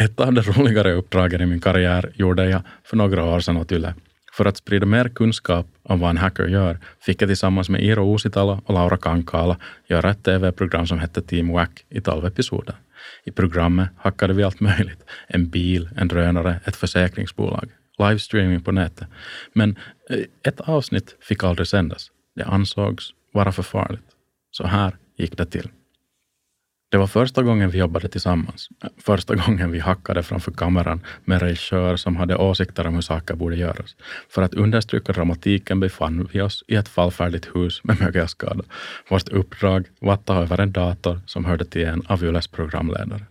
Ett 0.01 0.19
av 0.19 0.33
de 0.33 0.41
roligare 0.41 0.93
uppdragen 0.93 1.41
i 1.41 1.45
min 1.45 1.61
karriär 1.61 2.11
gjorde 2.15 2.49
jag 2.49 2.61
för 2.83 2.97
några 2.97 3.23
år 3.23 3.39
sedan 3.39 3.57
åt 3.57 3.71
Yle. 3.71 3.93
För 4.33 4.45
att 4.45 4.57
sprida 4.57 4.85
mer 4.85 5.09
kunskap 5.09 5.67
om 5.83 5.99
vad 5.99 6.09
en 6.09 6.17
hacker 6.17 6.47
gör 6.47 6.79
fick 7.01 7.21
jag 7.21 7.29
tillsammans 7.29 7.69
med 7.69 7.81
Iiro 7.81 8.13
Uusitalo 8.13 8.61
och 8.65 8.73
Laura 8.73 8.97
Kankala 8.97 9.57
göra 9.87 10.11
ett 10.11 10.23
tv-program 10.23 10.87
som 10.87 10.99
hette 10.99 11.21
Team 11.21 11.53
Wack 11.53 11.85
i 11.89 12.01
tolv 12.01 12.25
episoder. 12.25 12.75
I 13.25 13.31
programmet 13.31 13.89
hackade 13.97 14.33
vi 14.33 14.43
allt 14.43 14.59
möjligt. 14.59 15.03
En 15.27 15.49
bil, 15.49 15.89
en 15.97 16.07
drönare, 16.07 16.59
ett 16.65 16.75
försäkringsbolag 16.75 17.69
livestreaming 17.97 18.61
på 18.61 18.71
nätet. 18.71 19.07
Men 19.53 19.79
eh, 20.09 20.19
ett 20.43 20.61
avsnitt 20.61 21.15
fick 21.21 21.43
aldrig 21.43 21.67
sändas. 21.67 22.11
Det 22.35 22.43
ansågs 22.43 23.13
vara 23.33 23.51
för 23.51 23.63
farligt. 23.63 24.05
Så 24.51 24.67
här 24.67 24.97
gick 25.17 25.37
det 25.37 25.45
till. 25.45 25.69
Det 26.91 26.97
var 26.99 27.07
första 27.07 27.43
gången 27.43 27.69
vi 27.69 27.77
jobbade 27.77 28.07
tillsammans. 28.07 28.69
Första 28.97 29.35
gången 29.35 29.71
vi 29.71 29.79
hackade 29.79 30.23
framför 30.23 30.51
kameran 30.51 31.01
med 31.25 31.41
regissör 31.41 31.95
som 31.95 32.15
hade 32.15 32.35
åsikter 32.35 32.87
om 32.87 32.93
hur 32.93 33.01
saker 33.01 33.35
borde 33.35 33.55
göras. 33.55 33.95
För 34.29 34.41
att 34.41 34.53
understryka 34.53 35.13
dramatiken 35.13 35.79
befann 35.79 36.29
vi 36.33 36.41
oss 36.41 36.63
i 36.67 36.75
ett 36.75 36.87
fallfärdigt 36.87 37.55
hus 37.55 37.83
med 37.83 38.01
mögelskada. 38.01 38.63
Vårt 39.09 39.29
uppdrag 39.29 39.85
var 39.99 40.13
att 40.13 40.25
ta 40.25 40.41
över 40.41 40.59
en 40.59 40.71
dator 40.71 41.21
som 41.25 41.45
hörde 41.45 41.65
till 41.65 41.85
en 41.85 42.01
av 42.07 42.23
Yles 42.23 42.47
programledare. 42.47 43.25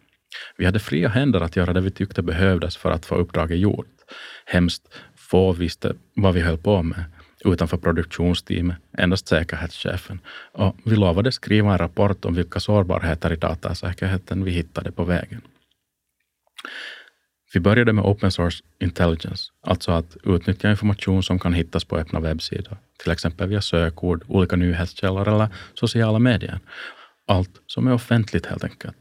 Vi 0.57 0.65
hade 0.65 0.79
fria 0.79 1.09
händer 1.09 1.41
att 1.41 1.57
göra 1.57 1.73
det 1.73 1.81
vi 1.81 1.91
tyckte 1.91 2.23
behövdes 2.23 2.77
för 2.77 2.91
att 2.91 3.07
få 3.07 3.15
uppdraget 3.15 3.59
gjort. 3.59 3.94
Hemskt 4.47 4.83
få 5.17 5.53
visste 5.53 5.95
vad 6.15 6.35
vi 6.35 6.41
höll 6.41 6.59
på 6.59 6.83
med 6.83 7.05
utanför 7.45 7.77
produktionsteamet, 7.77 8.77
endast 8.99 9.29
säkerhetschefen. 9.29 10.21
Och 10.53 10.77
vi 10.85 10.97
lovade 10.97 11.33
skriva 11.33 11.73
en 11.73 11.79
rapport 11.79 12.25
om 12.25 12.35
vilka 12.35 12.61
sårbarheter 12.61 13.33
i 13.33 13.37
datasäkerheten 13.37 14.45
vi 14.45 14.51
hittade 14.51 14.93
på 14.93 15.05
vägen. 15.05 15.41
Vi 17.55 17.61
började 17.61 17.93
med 17.93 18.05
open 18.05 18.31
source 18.31 18.65
intelligence, 18.81 19.53
alltså 19.61 19.93
att 19.93 20.17
utnyttja 20.25 20.71
information 20.71 21.23
som 21.23 21.39
kan 21.39 21.55
hittas 21.55 21.85
på 21.85 21.97
öppna 21.97 22.21
webbsidor, 22.21 22.77
till 23.03 23.13
exempel 23.13 23.49
via 23.49 23.61
sökord, 23.61 24.25
olika 24.29 24.57
nyhetskällor 24.57 25.29
eller 25.29 25.49
sociala 25.75 26.19
medier. 26.19 26.61
Allt 27.27 27.61
som 27.67 27.87
är 27.87 27.93
offentligt 27.93 28.47
helt 28.47 28.65
enkelt. 28.65 28.97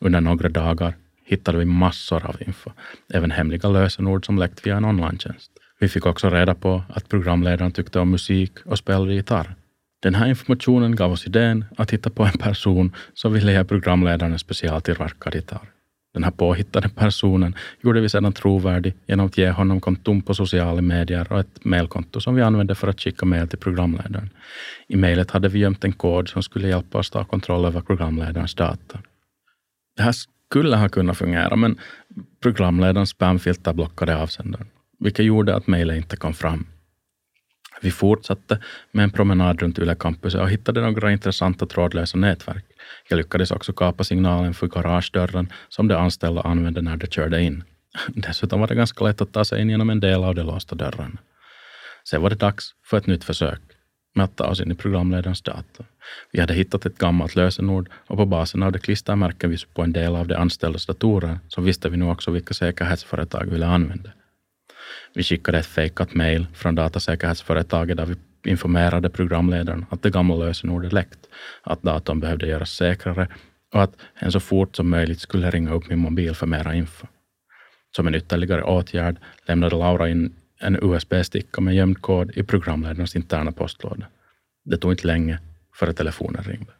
Under 0.00 0.20
några 0.20 0.48
dagar 0.48 0.94
hittade 1.26 1.58
vi 1.58 1.64
massor 1.64 2.26
av 2.26 2.42
info, 2.46 2.70
även 3.14 3.30
hemliga 3.30 3.68
lösenord 3.68 4.26
som 4.26 4.38
läckt 4.38 4.66
via 4.66 4.76
en 4.76 4.84
online-tjänst. 4.84 5.50
Vi 5.80 5.88
fick 5.88 6.06
också 6.06 6.30
reda 6.30 6.54
på 6.54 6.82
att 6.88 7.08
programledaren 7.08 7.72
tyckte 7.72 7.98
om 7.98 8.10
musik 8.10 8.52
och 8.64 8.78
spelade 8.78 9.14
gitarr. 9.14 9.54
Den 10.02 10.14
här 10.14 10.26
informationen 10.26 10.96
gav 10.96 11.12
oss 11.12 11.26
idén 11.26 11.64
att 11.76 11.90
hitta 11.90 12.10
på 12.10 12.24
en 12.24 12.38
person 12.38 12.92
som 13.14 13.32
ville 13.32 13.52
ge 13.52 13.64
programledaren 13.64 14.32
en 14.32 14.38
specialtillverkad 14.38 15.34
gitarr. 15.34 15.70
Den 16.14 16.24
här 16.24 16.30
påhittade 16.30 16.88
personen 16.88 17.54
gjorde 17.82 18.00
vi 18.00 18.08
sedan 18.08 18.32
trovärdig 18.32 18.94
genom 19.06 19.26
att 19.26 19.38
ge 19.38 19.50
honom 19.50 19.80
konton 19.80 20.22
på 20.22 20.34
sociala 20.34 20.82
medier 20.82 21.32
och 21.32 21.40
ett 21.40 21.64
mejlkonto 21.64 22.20
som 22.20 22.34
vi 22.34 22.42
använde 22.42 22.74
för 22.74 22.88
att 22.88 23.00
skicka 23.00 23.26
mejl 23.26 23.48
till 23.48 23.58
programledaren. 23.58 24.30
I 24.88 24.96
mejlet 24.96 25.30
hade 25.30 25.48
vi 25.48 25.58
gömt 25.58 25.84
en 25.84 25.92
kod 25.92 26.28
som 26.28 26.42
skulle 26.42 26.68
hjälpa 26.68 26.98
oss 26.98 27.10
ta 27.10 27.24
kontroll 27.24 27.64
över 27.64 27.80
programledarens 27.80 28.54
data. 28.54 28.98
Det 29.96 30.02
här 30.02 30.12
skulle 30.50 30.76
ha 30.76 30.88
kunnat 30.88 31.18
fungera, 31.18 31.56
men 31.56 31.78
programledarens 32.42 33.10
spamfilter 33.10 33.72
blockade 33.72 34.16
avsändaren, 34.16 34.66
vilket 34.98 35.24
gjorde 35.24 35.56
att 35.56 35.66
mejlet 35.66 35.96
inte 35.96 36.16
kom 36.16 36.34
fram. 36.34 36.66
Vi 37.82 37.90
fortsatte 37.90 38.58
med 38.92 39.04
en 39.04 39.10
promenad 39.10 39.62
runt 39.62 39.78
Yle 39.78 39.94
Campus 39.94 40.34
och 40.34 40.50
hittade 40.50 40.80
några 40.80 41.12
intressanta 41.12 41.66
trådlösa 41.66 42.18
nätverk. 42.18 42.64
Jag 43.08 43.16
lyckades 43.16 43.50
också 43.50 43.72
kapa 43.72 44.04
signalen 44.04 44.54
för 44.54 44.66
garagedörren 44.66 45.52
som 45.68 45.88
de 45.88 45.94
anställda 45.94 46.42
använde 46.42 46.82
när 46.82 46.96
de 46.96 47.06
körde 47.06 47.42
in. 47.42 47.64
Dessutom 48.08 48.60
var 48.60 48.66
det 48.66 48.74
ganska 48.74 49.04
lätt 49.04 49.20
att 49.20 49.32
ta 49.32 49.44
sig 49.44 49.60
in 49.60 49.70
genom 49.70 49.90
en 49.90 50.00
del 50.00 50.24
av 50.24 50.34
de 50.34 50.42
låsta 50.42 50.74
dörrarna. 50.74 51.18
Sen 52.08 52.22
var 52.22 52.30
det 52.30 52.36
dags 52.36 52.74
för 52.84 52.98
ett 52.98 53.06
nytt 53.06 53.24
försök 53.24 53.60
med 54.16 54.24
att 54.24 54.36
ta 54.36 54.46
oss 54.46 54.60
in 54.60 54.72
i 54.72 54.74
programledarens 54.74 55.42
dator. 55.42 55.86
Vi 56.32 56.40
hade 56.40 56.54
hittat 56.54 56.86
ett 56.86 56.98
gammalt 56.98 57.36
lösenord 57.36 57.88
och 58.06 58.16
på 58.16 58.26
basen 58.26 58.62
av 58.62 58.72
det 58.72 58.78
klistermärken 58.78 59.50
vi 59.50 59.56
på 59.74 59.82
en 59.82 59.92
del 59.92 60.16
av 60.16 60.26
de 60.26 60.34
anställdas 60.34 60.86
datorer 60.86 61.38
så 61.48 61.60
visste 61.60 61.88
vi 61.88 61.96
nu 61.96 62.04
också 62.04 62.30
vilka 62.30 62.54
säkerhetsföretag 62.54 63.44
vi 63.44 63.50
ville 63.50 63.66
använda. 63.66 64.10
Vi 65.14 65.22
skickade 65.22 65.58
ett 65.58 65.66
fejkat 65.66 66.14
mejl 66.14 66.46
från 66.54 66.74
datasäkerhetsföretaget 66.74 67.96
där 67.96 68.06
vi 68.06 68.16
informerade 68.50 69.10
programledaren 69.10 69.86
att 69.90 70.02
det 70.02 70.10
gamla 70.10 70.36
lösenordet 70.36 70.92
läckt, 70.92 71.18
att 71.62 71.82
datorn 71.82 72.20
behövde 72.20 72.46
göras 72.46 72.70
säkrare 72.70 73.28
och 73.74 73.82
att 73.82 73.96
en 74.14 74.32
så 74.32 74.40
fort 74.40 74.76
som 74.76 74.90
möjligt 74.90 75.20
skulle 75.20 75.50
ringa 75.50 75.72
upp 75.74 75.88
min 75.88 75.98
mobil 75.98 76.34
för 76.34 76.46
mera 76.46 76.74
info. 76.74 77.06
Som 77.96 78.06
en 78.06 78.14
ytterligare 78.14 78.62
åtgärd 78.62 79.16
lämnade 79.46 79.76
Laura 79.76 80.08
in 80.08 80.34
en 80.58 80.76
USB-sticka 80.82 81.60
med 81.60 81.74
gömd 81.74 82.02
kod 82.02 82.30
i 82.30 82.42
programledarens 82.42 83.16
interna 83.16 83.52
postlåda. 83.52 84.06
Det 84.64 84.76
tog 84.76 84.92
inte 84.92 85.06
länge 85.06 85.38
före 85.74 85.92
telefonen 85.92 86.42
ringde. 86.42 86.72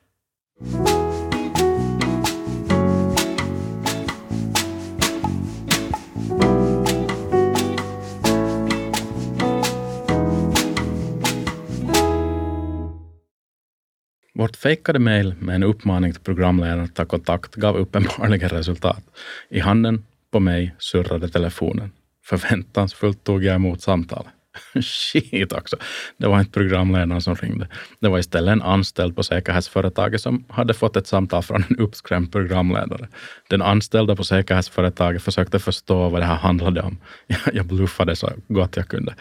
Vårt 14.35 14.57
fejkade 14.57 14.99
mejl 14.99 15.35
med 15.39 15.55
en 15.55 15.62
uppmaning 15.62 16.12
till 16.12 16.23
programledaren 16.23 16.85
att 16.85 16.95
ta 16.95 17.05
kontakt 17.05 17.55
gav 17.55 17.77
uppenbarligen 17.77 18.49
resultat. 18.49 19.05
I 19.49 19.61
handen 19.61 20.05
på 20.31 20.41
mig 20.41 20.75
surrade 20.79 21.29
telefonen. 21.29 21.91
Förväntansfullt 22.29 23.25
tog 23.25 23.45
jag 23.45 23.55
emot 23.55 23.83
samtalet. 23.83 24.33
Shit 24.83 25.53
också. 25.53 25.77
Det 26.17 26.27
var 26.27 26.39
inte 26.39 26.51
programledaren 26.51 27.21
som 27.21 27.35
ringde. 27.35 27.69
Det 28.01 28.09
var 28.09 28.19
istället 28.19 28.53
en 28.53 28.62
anställd 28.62 29.17
på 29.17 29.23
säkerhetsföretaget 29.23 30.21
som 30.21 30.45
hade 30.49 30.75
fått 30.75 30.97
ett 30.97 31.07
samtal 31.07 31.43
från 31.43 31.65
en 31.69 31.79
uppskrämd 31.79 32.33
programledare. 32.33 33.09
Den 33.51 33.62
anställda 33.62 34.17
på 34.17 34.25
säkerhetsföretaget 34.25 35.23
försökte 35.23 35.59
förstå 35.59 36.09
vad 36.09 36.21
det 36.21 36.27
här 36.27 36.35
handlade 36.35 36.83
om. 36.83 36.99
Jag 37.53 37.67
bluffade 37.67 38.17
så 38.17 38.33
gott 38.49 38.77
jag 38.77 38.89
kunde. 38.89 39.15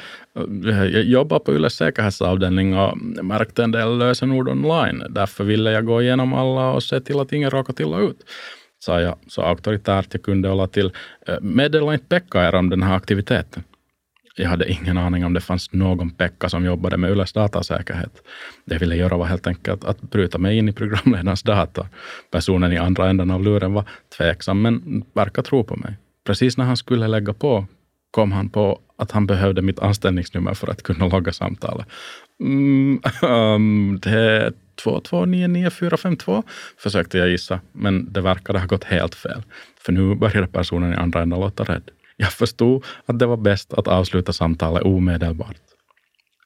Jag 0.64 1.04
jobbar 1.04 1.40
på 1.40 1.54
Yles 1.54 1.74
säkerhetsavdelning 1.74 2.78
och 2.78 2.98
märkte 3.24 3.64
en 3.64 3.72
del 3.72 3.98
lösenord 3.98 4.50
online. 4.50 5.04
Därför 5.10 5.44
ville 5.44 5.72
jag 5.72 5.86
gå 5.86 6.02
igenom 6.02 6.34
alla 6.34 6.72
och 6.72 6.84
se 6.84 7.02
till 7.02 7.20
att 7.20 7.34
ingen 7.34 7.50
råkade 7.50 7.84
illa 7.84 8.00
ut 8.00 8.18
sa 8.86 9.02
jag 9.02 9.16
så 9.28 9.42
auktoritärt 9.42 10.08
jag 10.12 10.24
kunde 10.24 10.50
och 10.50 10.72
till. 10.72 10.92
Eh, 11.28 11.36
meddela 11.42 11.94
inte 11.94 12.06
Pekka 12.06 12.48
er 12.48 12.56
om 12.56 12.70
den 12.70 12.84
här 12.84 12.96
aktiviteten. 12.96 13.64
Jag 14.38 14.50
hade 14.50 14.72
ingen 14.72 14.98
aning 14.98 15.26
om 15.26 15.34
det 15.34 15.42
fanns 15.42 15.74
någon 15.74 16.10
Pekka 16.10 16.50
som 16.50 16.66
jobbade 16.66 16.98
med 16.98 17.12
Yles 17.12 17.34
datasäkerhet. 17.34 18.22
Det 18.66 18.76
jag 18.76 18.80
ville 18.80 18.96
göra 18.96 19.18
var 19.18 19.26
helt 19.26 19.48
enkelt 19.48 19.84
att 19.84 20.02
bryta 20.02 20.38
mig 20.38 20.58
in 20.58 20.70
i 20.70 20.74
programledarens 20.74 21.44
dator. 21.44 21.88
Personen 22.32 22.74
i 22.74 22.78
andra 22.78 23.10
änden 23.10 23.32
av 23.32 23.44
luren 23.44 23.74
var 23.74 23.86
tveksam 24.18 24.62
men 24.62 25.04
verkade 25.14 25.48
tro 25.48 25.64
på 25.64 25.76
mig. 25.76 25.98
Precis 26.26 26.58
när 26.58 26.66
han 26.66 26.78
skulle 26.78 27.08
lägga 27.08 27.34
på 27.34 27.66
kom 28.12 28.32
han 28.32 28.50
på 28.50 28.80
att 28.98 29.12
han 29.12 29.28
behövde 29.28 29.62
mitt 29.62 29.80
anställningsnummer 29.80 30.54
för 30.54 30.68
att 30.68 30.84
kunna 30.84 31.08
logga 31.08 31.34
samtalet. 31.34 31.88
Mm, 32.40 33.02
um, 33.22 34.00
det 34.02 34.54
2299452 34.76 36.44
försökte 36.78 37.18
jag 37.18 37.30
gissa, 37.30 37.60
men 37.72 38.14
det 38.14 38.22
verkade 38.22 38.60
ha 38.60 38.66
gått 38.66 38.84
helt 38.84 39.16
fel. 39.16 39.44
För 39.80 39.92
nu 39.92 40.16
började 40.16 40.48
personen 40.48 40.94
i 40.94 40.96
andra 40.96 41.22
änden 41.22 41.40
låta 41.40 41.64
rädd. 41.64 41.90
Jag 42.18 42.32
förstod 42.32 42.86
att 43.06 43.20
det 43.20 43.26
var 43.26 43.38
bäst 43.38 43.74
att 43.74 43.88
avsluta 43.88 44.34
samtalet 44.34 44.84
omedelbart. 44.84 45.58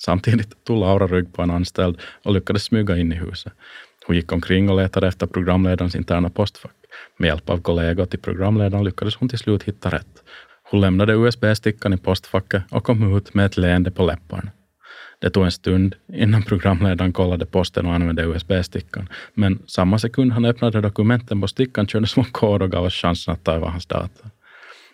Samtidigt 0.02 0.64
tog 0.64 0.78
Laura 0.78 1.08
rygg 1.08 1.34
på 1.34 1.42
en 1.42 1.52
anställd 1.52 2.00
och 2.24 2.34
lyckades 2.34 2.64
smyga 2.64 2.98
in 2.98 3.12
i 3.12 3.16
huset. 3.16 3.54
Hon 4.06 4.16
gick 4.16 4.32
omkring 4.32 4.70
och 4.70 4.78
letade 4.78 5.08
efter 5.08 5.28
programledarens 5.28 5.96
interna 5.96 6.30
postfack. 6.30 6.76
Med 7.18 7.28
hjälp 7.28 7.50
av 7.50 7.62
kollegor 7.62 8.06
till 8.06 8.20
programledaren 8.20 8.84
lyckades 8.84 9.16
hon 9.16 9.30
till 9.30 9.40
slut 9.40 9.64
hitta 9.64 9.90
rätt. 9.90 10.24
Hon 10.64 10.82
lämnade 10.82 11.14
USB-stickan 11.14 11.94
i 11.94 11.98
postfacket 11.98 12.64
och 12.70 12.84
kom 12.84 13.18
ut 13.18 13.34
med 13.34 13.46
ett 13.46 13.58
leende 13.58 13.92
på 13.92 14.06
läpparna. 14.06 14.52
Det 15.22 15.30
tog 15.30 15.46
en 15.46 15.52
stund 15.52 15.96
innan 16.14 16.44
programledaren 16.44 17.14
kollade 17.14 17.46
posten 17.46 17.86
och 17.86 17.94
använde 17.94 18.24
USB-stickan. 18.24 19.08
Men 19.34 19.60
samma 19.68 20.00
sekund 20.00 20.32
han 20.32 20.46
öppnade 20.46 20.82
dokumenten 20.82 21.42
på 21.42 21.48
stickan 21.48 21.88
kördes 21.88 22.18
vår 22.18 22.24
kod 22.32 22.62
och 22.62 22.72
gav 22.72 22.86
oss 22.86 22.94
chansen 22.94 23.34
att 23.34 23.44
ta 23.44 23.52
över 23.52 23.68
hans 23.68 23.86
data. 23.86 24.30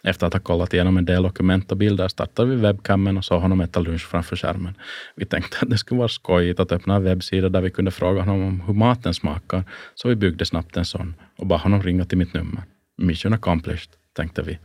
Efter 0.03 0.27
att 0.27 0.33
ha 0.33 0.39
kollat 0.39 0.73
igenom 0.73 0.97
en 0.97 1.05
del 1.05 1.23
dokument 1.23 1.71
och 1.71 1.77
bilder 1.77 2.07
startade 2.07 2.49
vi 2.49 2.55
webbkammen 2.55 3.17
och 3.17 3.25
såg 3.25 3.41
honom 3.41 3.61
äta 3.61 3.79
lunch 3.79 4.07
framför 4.07 4.35
skärmen. 4.35 4.77
Vi 5.15 5.25
tänkte 5.25 5.57
att 5.61 5.69
det 5.69 5.77
skulle 5.77 5.97
vara 5.97 6.07
skojigt 6.07 6.59
att 6.59 6.71
öppna 6.71 6.95
en 6.95 7.03
webbsida 7.03 7.49
där 7.49 7.61
vi 7.61 7.69
kunde 7.69 7.91
fråga 7.91 8.21
honom 8.21 8.47
om 8.47 8.61
hur 8.61 8.73
maten 8.73 9.13
smakar, 9.13 9.63
så 9.95 10.09
vi 10.09 10.15
byggde 10.15 10.45
snabbt 10.45 10.77
en 10.77 10.85
sån 10.85 11.15
och 11.37 11.47
bad 11.47 11.59
honom 11.59 11.83
ringa 11.83 12.05
till 12.05 12.17
mitt 12.17 12.33
nummer. 12.33 12.63
Mission 12.97 13.33
accomplished, 13.33 13.89
tänkte 14.15 14.41
vi. 14.41 14.57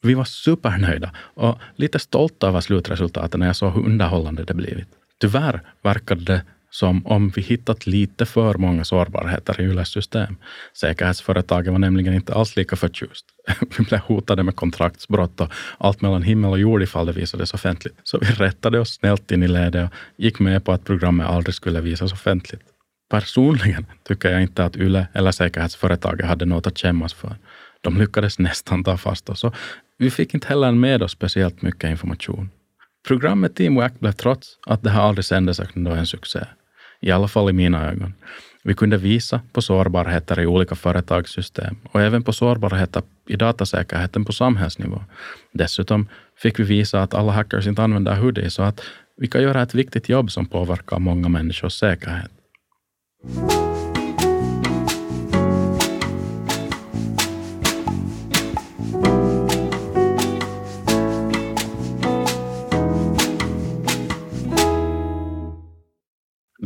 Vi 0.00 0.14
var 0.14 0.24
supernöjda 0.24 1.10
och 1.16 1.58
lite 1.76 1.98
stolta 1.98 2.48
över 2.48 2.60
slutresultatet 2.60 3.40
när 3.40 3.46
jag 3.46 3.56
såg 3.56 3.74
hur 3.74 3.86
underhållande 3.86 4.44
det 4.44 4.54
blivit. 4.54 4.88
Tyvärr 5.20 5.62
verkade 5.82 6.24
det 6.24 6.42
som 6.70 7.06
om 7.06 7.28
vi 7.28 7.42
hittat 7.42 7.86
lite 7.86 8.26
för 8.26 8.54
många 8.54 8.84
sårbarheter 8.84 9.60
i 9.60 9.64
Yles 9.64 9.88
system. 9.88 10.36
Säkerhetsföretaget 10.80 11.72
var 11.72 11.78
nämligen 11.78 12.14
inte 12.14 12.34
alls 12.34 12.56
lika 12.56 12.76
förtjust. 12.76 13.26
Vi 13.78 13.84
blev 13.84 14.00
hotade 14.00 14.42
med 14.42 14.56
kontraktsbrott 14.56 15.40
och 15.40 15.52
allt 15.78 16.00
mellan 16.00 16.22
himmel 16.22 16.50
och 16.50 16.58
jord 16.58 16.82
ifall 16.82 17.06
det 17.06 17.12
visades 17.12 17.54
offentligt. 17.54 18.00
Så 18.02 18.18
vi 18.18 18.26
rättade 18.26 18.80
oss 18.80 18.94
snällt 18.94 19.30
in 19.30 19.42
i 19.42 19.48
ledet 19.48 19.90
och 19.90 19.96
gick 20.16 20.38
med 20.38 20.64
på 20.64 20.72
att 20.72 20.84
programmet 20.84 21.26
aldrig 21.26 21.54
skulle 21.54 21.80
visas 21.80 22.12
offentligt. 22.12 22.62
Personligen 23.10 23.86
tycker 24.08 24.30
jag 24.30 24.42
inte 24.42 24.64
att 24.64 24.76
Yle 24.76 25.06
eller 25.12 25.32
säkerhetsföretaget 25.32 26.26
hade 26.26 26.44
något 26.44 26.66
att 26.66 26.78
skämmas 26.78 27.14
för. 27.14 27.36
De 27.80 27.98
lyckades 27.98 28.38
nästan 28.38 28.84
ta 28.84 28.96
fast 28.96 29.28
oss. 29.28 29.44
Vi 29.98 30.10
fick 30.10 30.34
inte 30.34 30.48
heller 30.48 30.72
med 30.72 31.02
oss 31.02 31.12
speciellt 31.12 31.62
mycket 31.62 31.90
information. 31.90 32.50
Programmet 33.08 33.56
Teamwork 33.56 34.00
blev 34.00 34.12
trots 34.12 34.48
att 34.66 34.82
det 34.82 34.90
här 34.90 35.02
aldrig 35.02 35.24
sändes 35.24 35.60
ändå 35.60 35.90
en 35.90 36.06
succé. 36.06 36.40
I 37.00 37.10
alla 37.10 37.28
fall 37.28 37.50
i 37.50 37.52
mina 37.52 37.90
ögon. 37.90 38.14
Vi 38.64 38.74
kunde 38.74 38.96
visa 38.96 39.40
på 39.52 39.62
sårbarheter 39.62 40.40
i 40.40 40.46
olika 40.46 40.74
företagssystem 40.74 41.76
och 41.92 42.00
även 42.00 42.22
på 42.22 42.32
sårbarheter 42.32 43.02
i 43.28 43.36
datasäkerheten 43.36 44.24
på 44.24 44.32
samhällsnivå. 44.32 45.04
Dessutom 45.52 46.08
fick 46.42 46.58
vi 46.58 46.64
visa 46.64 47.02
att 47.02 47.14
alla 47.14 47.32
hackers 47.32 47.66
inte 47.66 47.82
använder 47.82 48.16
hoodie 48.16 48.50
så 48.50 48.62
att 48.62 48.80
vi 49.16 49.26
kan 49.26 49.42
göra 49.42 49.62
ett 49.62 49.74
viktigt 49.74 50.08
jobb 50.08 50.30
som 50.30 50.46
påverkar 50.46 50.98
många 50.98 51.28
människors 51.28 51.72
säkerhet. 51.72 52.30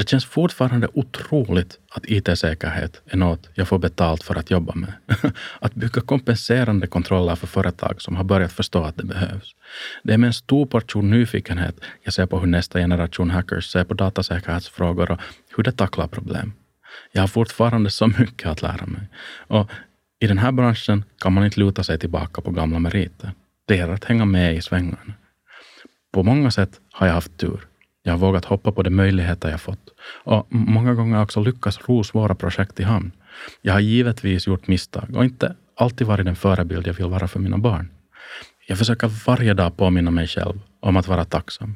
Det 0.02 0.08
känns 0.08 0.24
fortfarande 0.24 0.88
otroligt 0.94 1.78
att 1.90 2.04
IT-säkerhet 2.06 3.02
är 3.06 3.16
något 3.16 3.48
jag 3.54 3.68
får 3.68 3.78
betalt 3.78 4.22
för 4.22 4.34
att 4.34 4.50
jobba 4.50 4.74
med. 4.74 4.92
Att 5.60 5.74
bygga 5.74 6.00
kompenserande 6.00 6.86
kontroller 6.86 7.36
för 7.36 7.46
företag 7.46 8.02
som 8.02 8.16
har 8.16 8.24
börjat 8.24 8.52
förstå 8.52 8.82
att 8.84 8.96
det 8.96 9.04
behövs. 9.04 9.54
Det 10.02 10.12
är 10.12 10.18
med 10.18 10.26
en 10.26 10.32
stor 10.32 10.66
portion 10.66 11.10
nyfikenhet 11.10 11.74
jag 12.02 12.14
ser 12.14 12.26
på 12.26 12.38
hur 12.38 12.46
nästa 12.46 12.78
generation 12.78 13.30
hackers 13.30 13.70
ser 13.72 13.84
på 13.84 13.94
datasäkerhetsfrågor 13.94 15.10
och 15.10 15.20
hur 15.56 15.64
de 15.64 15.72
tacklar 15.72 16.06
problem. 16.06 16.52
Jag 17.12 17.22
har 17.22 17.28
fortfarande 17.28 17.90
så 17.90 18.06
mycket 18.06 18.48
att 18.48 18.62
lära 18.62 18.86
mig. 18.86 19.08
Och 19.46 19.70
i 20.20 20.26
den 20.26 20.38
här 20.38 20.52
branschen 20.52 21.04
kan 21.18 21.32
man 21.32 21.44
inte 21.44 21.60
luta 21.60 21.84
sig 21.84 21.98
tillbaka 21.98 22.40
på 22.40 22.50
gamla 22.50 22.78
meriter. 22.78 23.32
Det 23.66 23.76
gäller 23.76 23.94
att 23.94 24.04
hänga 24.04 24.24
med 24.24 24.56
i 24.56 24.60
svängarna. 24.60 25.14
På 26.12 26.22
många 26.22 26.50
sätt 26.50 26.80
har 26.92 27.06
jag 27.06 27.14
haft 27.14 27.36
tur. 27.36 27.66
Jag 28.02 28.12
har 28.12 28.18
vågat 28.18 28.44
hoppa 28.44 28.72
på 28.72 28.82
de 28.82 28.90
möjligheter 28.90 29.50
jag 29.50 29.60
fått 29.60 29.88
och 30.24 30.46
många 30.50 30.94
gånger 30.94 31.22
också 31.22 31.40
lyckats 31.40 31.88
ro 31.88 32.04
svåra 32.04 32.34
projekt 32.34 32.80
i 32.80 32.82
hamn. 32.82 33.12
Jag 33.62 33.72
har 33.72 33.80
givetvis 33.80 34.46
gjort 34.46 34.66
misstag 34.66 35.16
och 35.16 35.24
inte 35.24 35.56
alltid 35.76 36.06
varit 36.06 36.26
den 36.26 36.36
förebild 36.36 36.86
jag 36.86 36.94
vill 36.94 37.06
vara 37.06 37.28
för 37.28 37.40
mina 37.40 37.58
barn. 37.58 37.88
Jag 38.68 38.78
försöker 38.78 39.26
varje 39.26 39.54
dag 39.54 39.76
påminna 39.76 40.10
mig 40.10 40.26
själv 40.26 40.60
om 40.80 40.96
att 40.96 41.08
vara 41.08 41.24
tacksam. 41.24 41.74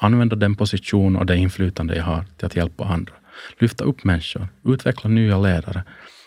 Använda 0.00 0.36
den 0.36 0.54
position 0.54 1.16
och 1.16 1.26
det 1.26 1.36
inflytande 1.36 1.96
jag 1.96 2.04
har 2.04 2.24
till 2.36 2.46
att 2.46 2.56
hjälpa 2.56 2.84
andra. 2.84 3.12
Lyfta 3.58 3.84
upp 3.84 4.04
människor, 4.04 4.48
utveckla 4.64 5.10
nya 5.10 5.38
ledare. 5.38 5.84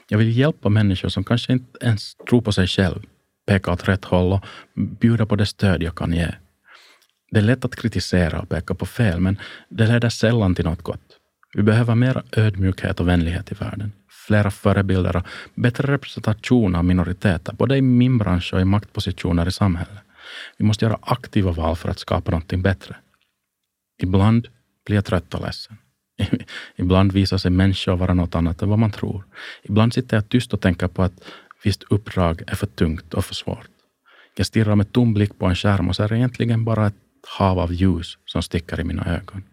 Jag 0.10 0.18
vill 0.18 0.38
hjälpa 0.38 0.70
människor 0.70 1.10
som 1.10 1.24
kanske 1.24 1.54
inte 1.54 1.80
ens 1.82 2.16
tror 2.30 2.42
på 2.42 2.52
sig 2.52 2.68
själv, 2.68 3.00
peka 3.48 3.72
åt 3.72 3.88
rätt 3.88 4.06
håll 4.06 4.34
och 4.34 4.46
bjuda 4.76 5.26
på 5.26 5.36
det 5.36 5.46
stöd 5.46 5.84
jag 5.84 5.96
kan 5.96 6.14
ge. 6.14 6.28
Det 7.32 7.40
är 7.40 7.44
lätt 7.44 7.66
att 7.66 7.76
kritisera 7.76 8.40
och 8.40 8.50
peka 8.50 8.74
på 8.74 8.86
fel, 8.86 9.20
men 9.20 9.40
det 9.70 9.88
leder 9.88 10.10
sällan 10.10 10.56
till 10.56 10.66
något 10.66 10.82
gott. 10.82 11.02
Vi 11.54 11.64
behöver 11.64 11.96
mer 11.96 12.24
ödmjukhet 12.32 13.00
och 13.00 13.08
vänlighet 13.08 13.52
i 13.52 13.56
världen. 13.56 13.92
Flera 14.28 14.52
förebilder 14.52 15.16
och 15.16 15.26
bättre 15.56 15.94
representation 15.94 16.76
av 16.76 16.86
minoriteter, 16.86 17.54
både 17.54 17.78
i 17.78 17.82
min 17.82 18.18
bransch 18.18 18.54
och 18.54 18.62
i 18.62 18.66
maktpositioner 18.66 19.48
i 19.48 19.52
samhället. 19.52 20.04
Vi 20.58 20.66
måste 20.66 20.86
göra 20.86 21.00
aktiva 21.02 21.52
val 21.52 21.76
för 21.76 21.90
att 21.90 22.00
skapa 22.00 22.32
någonting 22.32 22.62
bättre. 22.62 22.96
Ibland 24.02 24.48
blir 24.86 24.96
jag 24.96 25.06
trött 25.06 25.34
och 25.34 25.42
ledsen. 25.42 25.78
Ibland 26.76 27.12
visar 27.12 27.38
sig 27.38 27.52
människor 27.52 27.96
vara 27.96 28.14
något 28.14 28.36
annat 28.36 28.62
än 28.62 28.70
vad 28.70 28.80
man 28.80 28.92
tror. 28.92 29.24
Ibland 29.64 29.94
sitter 29.94 30.18
jag 30.18 30.30
tyst 30.30 30.54
och 30.54 30.62
tänker 30.62 30.88
på 30.88 31.04
att 31.04 31.24
visst 31.64 31.84
uppdrag 31.84 32.42
är 32.48 32.56
för 32.56 32.68
tungt 32.68 33.14
och 33.14 33.26
för 33.26 33.36
svårt. 33.36 33.70
Jag 34.36 34.46
stirrar 34.46 34.76
med 34.76 34.92
tom 34.92 35.14
blick 35.14 35.40
på 35.40 35.46
en 35.46 35.56
skärm 35.56 35.90
och 35.90 35.96
ser 35.96 36.14
egentligen 36.14 36.66
bara 36.66 36.88
ett 36.88 36.96
hav 37.28 37.60
av 37.60 37.74
ljus 37.74 38.18
som 38.26 38.42
sticker 38.42 38.80
i 38.80 38.84
mina 38.84 39.06
ögon. 39.06 39.44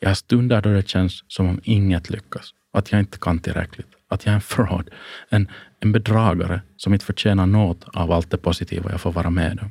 Jag 0.00 0.08
har 0.08 0.14
stunder 0.14 0.62
då 0.62 0.72
det 0.72 0.88
känns 0.88 1.24
som 1.28 1.48
om 1.48 1.60
inget 1.62 2.10
lyckas, 2.10 2.50
att 2.72 2.92
jag 2.92 3.00
inte 3.00 3.18
kan 3.18 3.38
tillräckligt, 3.38 3.88
att 4.08 4.26
jag 4.26 4.30
är 4.30 4.36
en 4.36 4.40
fraud, 4.40 4.90
en, 5.28 5.48
en 5.80 5.92
bedragare 5.92 6.60
som 6.76 6.92
inte 6.92 7.04
förtjänar 7.04 7.46
något 7.46 7.84
av 7.84 8.12
allt 8.12 8.30
det 8.30 8.36
positiva 8.36 8.90
jag 8.90 9.00
får 9.00 9.12
vara 9.12 9.30
med 9.30 9.58
om. 9.62 9.70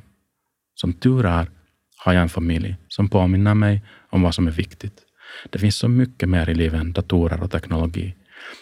Som 0.74 0.92
tur 0.92 1.26
är 1.26 1.50
har 1.96 2.12
jag 2.12 2.22
en 2.22 2.28
familj 2.28 2.76
som 2.88 3.08
påminner 3.08 3.54
mig 3.54 3.82
om 4.10 4.22
vad 4.22 4.34
som 4.34 4.46
är 4.46 4.52
viktigt. 4.52 5.02
Det 5.50 5.58
finns 5.58 5.76
så 5.76 5.88
mycket 5.88 6.28
mer 6.28 6.50
i 6.50 6.54
livet 6.54 6.80
än 6.80 6.92
datorer 6.92 7.42
och 7.42 7.50
teknologi. 7.50 8.14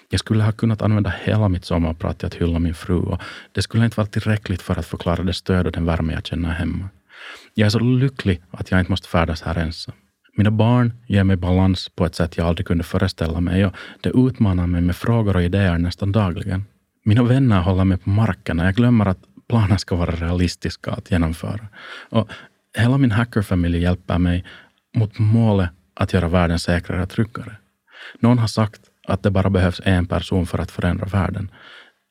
Jag 0.08 0.20
skulle 0.20 0.44
ha 0.44 0.52
kunnat 0.52 0.82
använda 0.82 1.14
hela 1.24 1.48
mitt 1.48 1.64
sommarprat 1.64 2.18
till 2.18 2.26
att 2.26 2.35
hylla 2.35 2.58
min 2.58 2.74
fru 2.74 2.98
och 2.98 3.20
det 3.52 3.62
skulle 3.62 3.85
inte 3.85 3.96
vara 3.96 4.06
tillräckligt 4.06 4.62
för 4.62 4.78
att 4.78 4.87
förklara 4.87 5.22
det 5.22 5.32
stöd 5.32 5.66
och 5.66 5.72
den 5.72 5.85
värme 5.85 6.12
jag 6.12 6.26
känner 6.26 6.50
hemma. 6.50 6.88
Jag 7.54 7.66
är 7.66 7.70
så 7.70 7.78
lycklig 7.78 8.42
att 8.50 8.70
jag 8.70 8.80
inte 8.80 8.92
måste 8.92 9.08
färdas 9.08 9.42
här 9.42 9.58
ensam. 9.58 9.94
Mina 10.36 10.50
barn 10.50 10.92
ger 11.06 11.24
mig 11.24 11.36
balans 11.36 11.88
på 11.88 12.06
ett 12.06 12.14
sätt 12.14 12.36
jag 12.36 12.46
aldrig 12.46 12.66
kunde 12.66 12.84
föreställa 12.84 13.40
mig 13.40 13.66
och 13.66 13.74
det 14.00 14.10
utmanar 14.10 14.66
mig 14.66 14.80
med 14.80 14.96
frågor 14.96 15.36
och 15.36 15.42
idéer 15.42 15.78
nästan 15.78 16.12
dagligen. 16.12 16.64
Mina 17.04 17.22
vänner 17.22 17.60
håller 17.60 17.84
mig 17.84 17.98
på 17.98 18.10
marken 18.10 18.60
och 18.60 18.66
jag 18.66 18.74
glömmer 18.74 19.06
att 19.06 19.18
planer 19.48 19.76
ska 19.76 19.96
vara 19.96 20.10
realistiska 20.10 20.90
att 20.90 21.10
genomföra. 21.10 21.68
Och 22.10 22.30
hela 22.78 22.98
min 22.98 23.10
hackerfamilj 23.10 23.78
hjälper 23.78 24.18
mig 24.18 24.44
mot 24.96 25.18
målet 25.18 25.70
att 25.94 26.12
göra 26.12 26.28
världen 26.28 26.58
säkrare 26.58 27.02
och 27.02 27.10
tryggare. 27.10 27.56
Någon 28.20 28.38
har 28.38 28.46
sagt 28.46 28.80
att 29.08 29.22
det 29.22 29.30
bara 29.30 29.50
behövs 29.50 29.80
en 29.84 30.06
person 30.06 30.46
för 30.46 30.58
att 30.58 30.70
förändra 30.70 31.06
världen. 31.06 31.50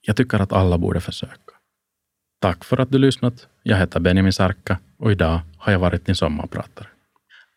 Jag 0.02 0.16
tycker 0.16 0.40
att 0.40 0.54
alla 0.54 0.78
borde 0.78 1.02
försöka. 1.02 1.36
Tack 2.42 2.64
för 2.64 2.78
att 2.82 2.92
du 2.92 2.98
lyssnat. 2.98 3.48
Jag 3.64 3.78
heter 3.78 4.00
Benjamin 4.00 4.34
Sarka 4.34 4.78
och 5.02 5.12
idag 5.12 5.40
har 5.58 5.72
jag 5.72 5.80
varit 5.80 6.06
din 6.06 6.16
sommarpratare. 6.16 6.88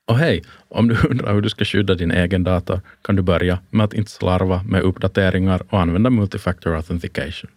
Och 0.07 0.18
hej, 0.18 0.42
om 0.68 0.88
du 0.88 0.96
undrar 1.11 1.35
hur 1.35 1.40
du 1.40 1.48
ska 1.48 1.64
skydda 1.64 1.94
din 1.94 2.11
egen 2.11 2.44
dator 2.44 2.80
kan 3.02 3.16
du 3.16 3.22
börja 3.22 3.59
med 3.70 3.85
att 3.85 3.94
inte 3.94 4.11
slarva 4.11 4.62
med 4.62 4.83
uppdateringar 4.83 5.62
och 5.68 5.80
använda 5.80 6.11
multifactor 6.11 6.76
authentication. 6.76 7.50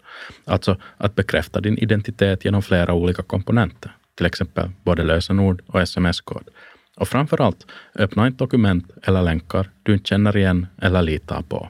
Alltså 0.45 0.77
att 0.97 1.15
bekräfta 1.15 1.61
din 1.61 1.77
identitet 1.77 2.45
genom 2.45 2.61
flera 2.61 2.93
olika 2.93 3.23
komponenter, 3.23 3.91
till 4.17 4.25
exempel 4.25 4.69
både 4.83 5.03
lösenord 5.03 5.61
och 5.67 5.81
sms-kod. 5.81 6.49
Och 6.97 7.07
framför 7.07 7.41
allt, 7.41 7.65
öppna 7.95 8.27
inte 8.27 8.43
dokument 8.43 8.91
eller 9.03 9.21
länkar 9.21 9.69
du 9.83 9.93
inte 9.93 10.09
känner 10.09 10.37
igen 10.37 10.67
eller 10.81 11.01
litar 11.01 11.41
på. 11.41 11.69